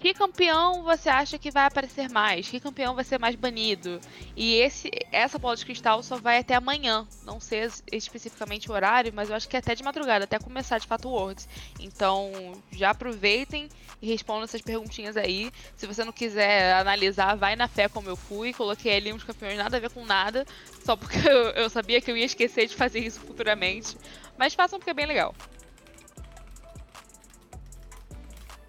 que 0.00 0.14
campeão 0.14 0.84
você 0.84 1.08
acha 1.08 1.38
que 1.38 1.50
vai 1.50 1.64
aparecer 1.64 2.08
mais? 2.08 2.48
Que 2.48 2.60
campeão 2.60 2.94
vai 2.94 3.04
ser 3.04 3.18
mais 3.18 3.34
banido? 3.34 4.00
E 4.36 4.54
esse, 4.54 4.90
essa 5.10 5.38
bola 5.38 5.56
de 5.56 5.64
cristal 5.64 6.02
só 6.02 6.16
vai 6.16 6.38
até 6.38 6.54
amanhã. 6.54 7.06
Não 7.24 7.40
sei 7.40 7.68
especificamente 7.90 8.70
o 8.70 8.74
horário, 8.74 9.12
mas 9.12 9.28
eu 9.28 9.34
acho 9.36 9.48
que 9.48 9.56
é 9.56 9.58
até 9.58 9.74
de 9.74 9.82
madrugada, 9.82 10.24
até 10.24 10.38
começar 10.38 10.78
de 10.78 10.86
fato 10.86 11.08
o 11.08 11.12
Worlds. 11.12 11.48
Então 11.80 12.30
já 12.70 12.90
aproveitem 12.90 13.68
e 14.00 14.08
respondam 14.08 14.44
essas 14.44 14.62
perguntinhas 14.62 15.16
aí. 15.16 15.50
Se 15.76 15.86
você 15.86 16.04
não 16.04 16.12
quiser 16.12 16.74
analisar, 16.74 17.34
vai 17.34 17.56
na 17.56 17.66
fé 17.66 17.88
como 17.88 18.08
eu 18.08 18.16
fui. 18.16 18.52
Coloquei 18.52 18.96
ali 18.96 19.12
uns 19.12 19.24
campeões 19.24 19.58
nada 19.58 19.78
a 19.78 19.80
ver 19.80 19.90
com 19.90 20.04
nada, 20.04 20.46
só 20.84 20.94
porque 20.96 21.18
eu, 21.28 21.50
eu 21.50 21.68
sabia 21.68 22.00
que 22.00 22.10
eu 22.10 22.16
ia 22.16 22.24
esquecer 22.24 22.66
de 22.66 22.76
fazer 22.76 23.00
isso 23.00 23.20
futuramente. 23.20 23.96
Mas 24.36 24.54
façam 24.54 24.78
porque 24.78 24.90
é 24.90 24.94
bem 24.94 25.06
legal. 25.06 25.34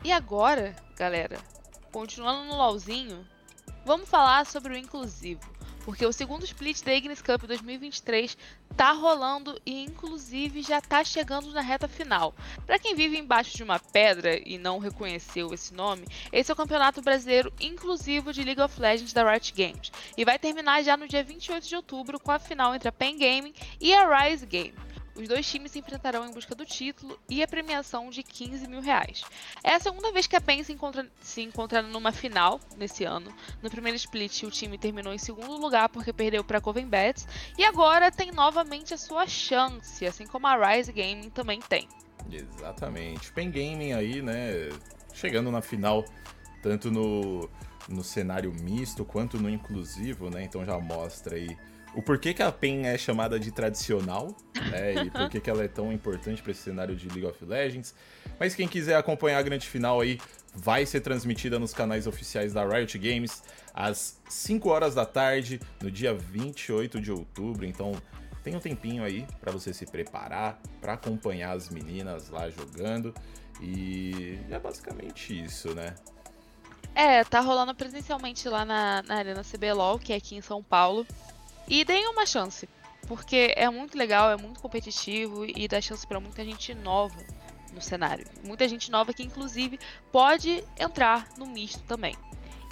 E 0.02 0.14
agora, 0.14 0.74
galera, 0.96 1.38
continuando 1.92 2.46
no 2.46 2.56
LOLzinho, 2.56 3.28
vamos 3.86 4.08
falar 4.08 4.46
sobre 4.46 4.74
o 4.74 4.78
inclusivo. 4.78 5.42
Porque 5.84 6.06
o 6.06 6.14
segundo 6.14 6.46
split 6.46 6.84
da 6.84 6.94
Ignis 6.94 7.22
Cup 7.22 7.44
2023 7.44 8.38
tá 8.78 8.94
rolando 8.94 9.60
e 9.66 9.84
inclusive 9.84 10.62
já 10.62 10.80
tá 10.80 11.04
chegando 11.04 11.52
na 11.52 11.60
reta 11.60 11.88
final. 11.88 12.34
Para 12.66 12.80
quem 12.80 12.96
vive 12.96 13.18
embaixo 13.18 13.58
de 13.58 13.64
uma 13.64 13.78
pedra 13.78 14.40
e 14.48 14.58
não 14.58 14.78
reconheceu 14.78 15.54
esse 15.54 15.74
nome, 15.74 16.06
esse 16.32 16.50
é 16.50 16.54
o 16.54 16.58
Campeonato 16.58 17.02
Brasileiro 17.02 17.52
Inclusivo 17.60 18.32
de 18.32 18.44
League 18.44 18.62
of 18.62 18.80
Legends 18.80 19.12
da 19.12 19.30
Riot 19.30 19.52
Games 19.54 19.92
e 20.16 20.24
vai 20.24 20.40
terminar 20.40 20.82
já 20.82 20.96
no 20.96 21.08
dia 21.08 21.24
28 21.24 21.68
de 21.68 21.76
outubro 21.76 22.20
com 22.20 22.32
a 22.32 22.40
final 22.40 22.74
entre 22.74 22.88
a 22.88 22.92
Pen 22.92 23.18
Gaming 23.18 23.54
e 23.82 23.94
a 23.94 24.22
Rise 24.22 24.46
Game. 24.46 24.76
Os 25.20 25.28
dois 25.28 25.46
times 25.46 25.74
se 25.74 25.80
enfrentarão 25.80 26.26
em 26.26 26.32
busca 26.32 26.56
do 26.56 26.66
título 26.66 27.20
e 27.30 27.44
a 27.44 27.48
premiação 27.48 28.10
de 28.10 28.24
15 28.24 28.66
mil 28.70 28.80
reais. 28.80 29.22
É 29.62 29.74
a 29.74 29.80
segunda 29.80 30.14
vez 30.14 30.28
que 30.28 30.36
a 30.38 30.40
PEN 30.40 30.64
se 30.64 30.72
encontra, 30.72 31.06
se 31.20 31.42
encontra 31.42 31.82
numa 31.82 32.14
final 32.14 32.58
nesse 32.78 33.04
ano. 33.04 33.30
No 33.62 33.70
primeiro 33.70 33.98
split, 33.98 34.44
o 34.44 34.50
time 34.50 34.78
terminou 34.78 35.14
em 35.14 35.18
segundo 35.18 35.58
lugar 35.58 35.90
porque 35.90 36.14
perdeu 36.14 36.42
para 36.42 36.62
Coven 36.62 36.88
Bets 36.88 37.28
e 37.58 37.66
agora 37.66 38.10
tem 38.10 38.32
novamente 38.32 38.94
a 38.94 38.98
sua 38.98 39.28
chance, 39.28 40.06
assim 40.06 40.26
como 40.26 40.48
a 40.48 40.56
Rise 40.56 40.94
Gaming 40.94 41.30
também 41.32 41.60
tem. 41.60 41.86
Exatamente. 42.32 43.34
Pen 43.34 43.52
Gaming 43.52 43.92
aí, 43.92 44.22
né, 44.22 44.70
chegando 45.14 45.52
na 45.52 45.62
final 45.62 46.06
tanto 46.62 46.90
no, 46.90 47.50
no 47.90 48.06
cenário 48.06 48.54
misto 48.54 49.04
quanto 49.04 49.38
no 49.38 49.50
inclusivo, 49.50 50.30
né? 50.30 50.44
Então 50.44 50.64
já 50.64 50.80
mostra 50.80 51.36
aí 51.36 51.58
o 51.96 52.02
porquê 52.02 52.34
que 52.34 52.44
a 52.44 52.52
PEN 52.52 52.86
é 52.86 52.98
chamada 52.98 53.40
de 53.40 53.52
tradicional, 53.52 54.36
né? 54.70 55.06
E 55.06 55.10
por 55.10 55.30
que 55.30 55.50
ela 55.50 55.64
é 55.64 55.68
tão 55.68 55.92
importante 55.92 56.42
para 56.42 56.52
esse 56.52 56.62
cenário 56.62 56.96
de 56.96 57.08
League 57.08 57.26
of 57.26 57.44
Legends. 57.44 57.96
Mas 58.40 58.54
quem 58.54 58.68
quiser 58.68 58.96
acompanhar 58.96 59.40
a 59.40 59.42
grande 59.42 59.68
final 59.68 60.00
aí, 60.00 60.20
vai 60.54 60.86
ser 60.86 61.02
transmitida 61.02 61.58
nos 61.58 61.74
canais 61.74 62.08
oficiais 62.08 62.54
da 62.54 62.66
Riot 62.66 62.98
Games 62.98 63.44
às 63.74 64.20
5 64.30 64.70
horas 64.70 64.96
da 64.96 65.06
tarde, 65.06 65.60
no 65.82 65.90
dia 65.90 66.14
28 66.14 67.00
de 67.00 67.12
outubro. 67.12 67.66
Então, 67.66 67.94
tem 68.44 68.56
um 68.56 68.60
tempinho 68.60 69.04
aí 69.04 69.26
para 69.40 69.52
você 69.52 69.74
se 69.74 69.86
preparar, 69.86 70.60
para 70.80 70.94
acompanhar 70.94 71.56
as 71.56 71.70
meninas 71.70 72.30
lá 72.30 72.50
jogando. 72.50 73.14
E 73.62 74.40
é 74.50 74.60
basicamente 74.60 75.44
isso, 75.44 75.74
né? 75.74 75.96
É, 76.96 77.24
tá 77.24 77.40
rolando 77.40 77.74
presencialmente 77.76 78.48
lá 78.48 78.66
na, 78.66 79.04
na 79.04 79.16
Arena 79.16 79.42
CBLOL, 79.44 80.00
que 80.00 80.14
é 80.14 80.16
aqui 80.16 80.36
em 80.36 80.42
São 80.42 80.64
Paulo. 80.64 81.06
E 81.70 81.86
deem 81.86 82.08
uma 82.08 82.26
chance, 82.26 82.68
porque 83.08 83.54
é 83.56 83.70
muito 83.70 83.96
legal, 83.96 84.32
é 84.32 84.38
muito 84.38 84.60
competitivo 84.60 85.46
e 85.46 85.68
dá 85.68 85.80
chance 85.80 86.06
para 86.06 86.20
muita 86.20 86.44
gente 86.44 86.74
nova 86.74 87.24
no 87.72 87.80
cenário. 87.80 88.26
Muita 88.44 88.68
gente 88.68 88.90
nova 88.90 89.14
que, 89.14 89.22
inclusive, 89.22 89.80
pode 90.12 90.64
entrar 90.80 91.28
no 91.38 91.46
misto 91.46 91.84
também. 91.84 92.16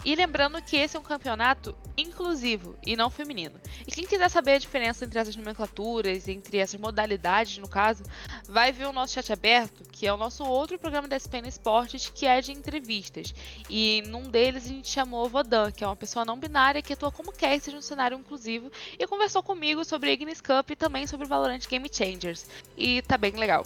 E 0.06 0.16
lembrando 0.16 0.62
que 0.62 0.78
esse 0.78 0.96
é 0.96 1.00
um 1.00 1.04
campeonato 1.04 1.76
inclusivo 1.98 2.76
e 2.86 2.96
não 2.96 3.10
feminino. 3.10 3.60
E 3.86 3.92
quem 3.92 4.06
quiser 4.06 4.30
saber 4.30 4.54
a 4.54 4.58
diferença 4.60 5.04
entre 5.04 5.20
essas 5.20 5.36
nomenclaturas, 5.36 6.28
entre 6.28 6.60
essas 6.60 6.80
modalidades, 6.80 7.58
no 7.58 7.68
caso, 7.68 8.04
vai 8.48 8.72
ver 8.72 8.86
o 8.86 8.94
nosso 8.94 9.14
chat 9.14 9.34
aberto, 9.34 9.84
que 9.92 10.08
é 10.08 10.14
o 10.14 10.18
nosso 10.18 10.44
outro 10.46 10.78
programa 10.78 11.08
da 11.08 11.18
SPN 11.18 11.48
Esportes, 11.48 12.12
que 12.14 12.26
é 12.26 12.40
de 12.40 12.52
entrevistas. 12.52 13.34
E 13.70 14.04
num 14.08 14.30
deles 14.30 14.66
a 14.66 14.70
gente 14.70 14.90
chamou 14.90 15.26
o 15.26 15.30
Vodan, 15.30 15.72
que 15.72 15.84
é 15.84 15.88
uma 15.88 15.96
pessoa 15.96 16.24
não 16.24 16.40
binária 16.40 16.82
que 16.82 16.94
atua 16.94 17.12
como 17.12 17.32
caster 17.32 17.74
no 17.74 17.82
cenário 17.82 18.18
inclusivo, 18.18 18.72
e 18.98 19.08
conversou 19.08 19.42
comigo 19.42 19.84
sobre 19.84 20.12
Ignis 20.12 20.42
Cup 20.42 20.72
e 20.72 20.76
também 20.76 21.08
sobre 21.08 21.28
Valorant 21.28 21.68
Game 21.68 21.90
Changers. 21.92 22.46
E 22.78 23.02
tá 23.02 23.18
bem 23.18 23.32
legal. 23.32 23.64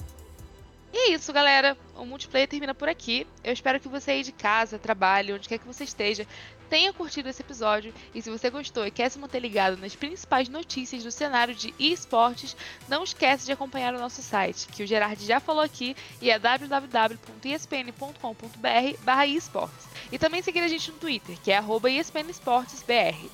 E 0.93 0.97
é 0.97 1.13
isso, 1.13 1.31
galera. 1.31 1.77
O 1.95 2.05
multiplayer 2.05 2.47
termina 2.47 2.73
por 2.73 2.89
aqui. 2.89 3.25
Eu 3.43 3.53
espero 3.53 3.79
que 3.79 3.87
você 3.87 4.11
aí 4.11 4.23
de 4.23 4.31
casa, 4.31 4.77
trabalhe, 4.77 5.31
onde 5.31 5.47
quer 5.47 5.57
que 5.57 5.65
você 5.65 5.85
esteja, 5.85 6.27
tenha 6.69 6.91
curtido 6.91 7.29
esse 7.29 7.41
episódio. 7.41 7.93
E 8.13 8.21
se 8.21 8.29
você 8.29 8.49
gostou 8.49 8.85
e 8.85 8.91
quer 8.91 9.09
se 9.09 9.19
manter 9.19 9.39
ligado 9.39 9.77
nas 9.77 9.95
principais 9.95 10.49
notícias 10.49 11.03
do 11.03 11.11
cenário 11.11 11.55
de 11.55 11.73
esportes, 11.79 12.55
não 12.89 13.03
esquece 13.03 13.45
de 13.45 13.51
acompanhar 13.51 13.93
o 13.93 13.99
nosso 13.99 14.21
site, 14.21 14.67
que 14.67 14.83
o 14.83 14.87
Gerard 14.87 15.23
já 15.25 15.39
falou 15.39 15.61
aqui, 15.61 15.95
e 16.21 16.29
é 16.29 16.37
www.espn.com.br 16.37 17.27
esportes. 19.27 19.87
E 20.11 20.17
também 20.17 20.41
seguir 20.41 20.59
a 20.59 20.67
gente 20.67 20.91
no 20.91 20.97
Twitter, 20.97 21.37
que 21.41 21.51
é 21.51 21.61
espnesportesbr. 21.99 23.29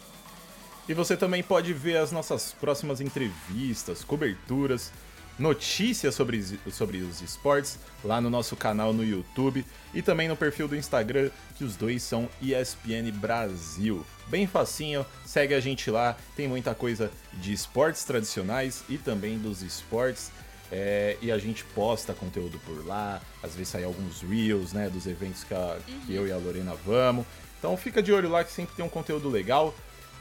E 0.89 0.93
você 0.93 1.17
também 1.17 1.43
pode 1.43 1.73
ver 1.73 1.97
as 1.97 2.11
nossas 2.11 2.53
próximas 2.53 3.01
entrevistas, 3.01 4.03
coberturas 4.03 4.91
notícias 5.37 6.15
sobre, 6.15 6.43
sobre 6.71 6.97
os 6.97 7.21
esportes 7.21 7.77
lá 8.03 8.19
no 8.19 8.29
nosso 8.29 8.55
canal 8.55 8.93
no 8.93 9.03
YouTube 9.03 9.65
e 9.93 10.01
também 10.01 10.27
no 10.27 10.35
perfil 10.35 10.67
do 10.67 10.75
Instagram, 10.75 11.29
que 11.55 11.63
os 11.63 11.75
dois 11.75 12.01
são 12.03 12.29
ESPN 12.41 13.11
Brasil. 13.13 14.05
Bem 14.27 14.47
facinho, 14.47 15.05
segue 15.25 15.53
a 15.53 15.59
gente 15.59 15.89
lá, 15.91 16.17
tem 16.35 16.47
muita 16.47 16.73
coisa 16.75 17.11
de 17.33 17.53
esportes 17.53 18.03
tradicionais 18.03 18.83
e 18.89 18.97
também 18.97 19.37
dos 19.37 19.61
esportes 19.61 20.31
É, 20.69 21.15
e 21.21 21.31
a 21.31 21.37
gente 21.37 21.63
posta 21.63 22.13
conteúdo 22.13 22.59
por 22.65 22.85
lá, 22.85 23.21
às 23.41 23.53
vezes 23.55 23.69
sai 23.69 23.85
alguns 23.85 24.21
reels, 24.21 24.73
né, 24.73 24.89
dos 24.89 25.07
eventos 25.07 25.45
que, 25.45 25.53
a, 25.53 25.77
que 26.05 26.13
eu 26.13 26.27
e 26.27 26.31
a 26.31 26.35
Lorena 26.35 26.75
vamos. 26.85 27.25
Então 27.57 27.77
fica 27.77 28.03
de 28.03 28.11
olho 28.11 28.27
lá 28.27 28.43
que 28.43 28.51
sempre 28.51 28.75
tem 28.75 28.83
um 28.83 28.89
conteúdo 28.89 29.29
legal. 29.29 29.73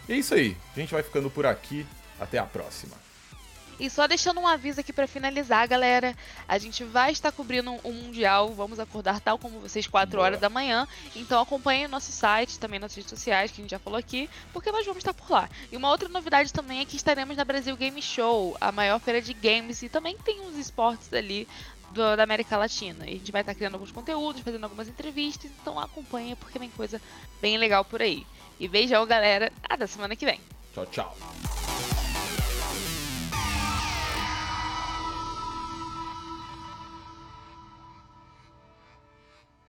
E 0.09 0.12
é 0.12 0.16
isso 0.16 0.35
aí, 0.35 0.57
a 0.72 0.79
gente 0.79 0.92
vai 0.92 1.02
ficando 1.02 1.29
por 1.29 1.46
aqui. 1.46 1.85
Até 2.20 2.38
a 2.38 2.44
próxima. 2.44 3.06
E 3.78 3.90
só 3.90 4.06
deixando 4.06 4.40
um 4.40 4.46
aviso 4.46 4.80
aqui 4.80 4.92
para 4.92 5.06
finalizar, 5.06 5.68
galera. 5.68 6.16
A 6.48 6.56
gente 6.58 6.82
vai 6.84 7.12
estar 7.12 7.30
cobrindo 7.30 7.72
o 7.82 7.90
um 7.90 7.92
Mundial. 7.92 8.52
Vamos 8.54 8.80
acordar 8.80 9.20
tal 9.20 9.38
como 9.38 9.60
vocês, 9.60 9.86
4 9.86 10.20
horas 10.20 10.40
da 10.40 10.48
manhã. 10.48 10.88
Então 11.14 11.40
acompanhe 11.40 11.86
o 11.86 11.88
nosso 11.88 12.10
site, 12.12 12.58
também 12.58 12.78
nas 12.78 12.94
redes 12.94 13.10
sociais, 13.10 13.50
que 13.50 13.60
a 13.60 13.64
gente 13.64 13.70
já 13.70 13.78
falou 13.78 13.98
aqui, 13.98 14.30
porque 14.52 14.70
nós 14.70 14.84
vamos 14.86 14.98
estar 14.98 15.12
por 15.12 15.30
lá. 15.30 15.48
E 15.70 15.76
uma 15.76 15.90
outra 15.90 16.08
novidade 16.08 16.52
também 16.52 16.80
é 16.80 16.84
que 16.84 16.96
estaremos 16.96 17.36
na 17.36 17.44
Brasil 17.44 17.76
Game 17.76 18.00
Show, 18.00 18.56
a 18.60 18.72
maior 18.72 18.98
feira 18.98 19.20
de 19.20 19.34
games, 19.34 19.82
e 19.82 19.88
também 19.88 20.16
tem 20.18 20.40
uns 20.40 20.56
esportes 20.56 21.12
ali 21.12 21.46
do, 21.90 22.16
da 22.16 22.22
América 22.22 22.56
Latina. 22.56 23.04
E 23.06 23.10
a 23.10 23.18
gente 23.18 23.32
vai 23.32 23.42
estar 23.42 23.54
criando 23.54 23.74
alguns 23.74 23.92
conteúdos, 23.92 24.42
fazendo 24.42 24.64
algumas 24.64 24.88
entrevistas, 24.88 25.50
então 25.60 25.78
acompanhe 25.78 26.34
porque 26.36 26.58
vem 26.58 26.70
coisa 26.70 27.00
bem 27.40 27.58
legal 27.58 27.84
por 27.84 28.00
aí. 28.00 28.26
E 28.58 28.68
beijão, 28.68 29.06
galera. 29.06 29.52
Até 29.68 29.86
semana 29.86 30.16
que 30.16 30.24
vem. 30.24 30.40
Tchau, 30.72 30.86
tchau. 30.86 31.65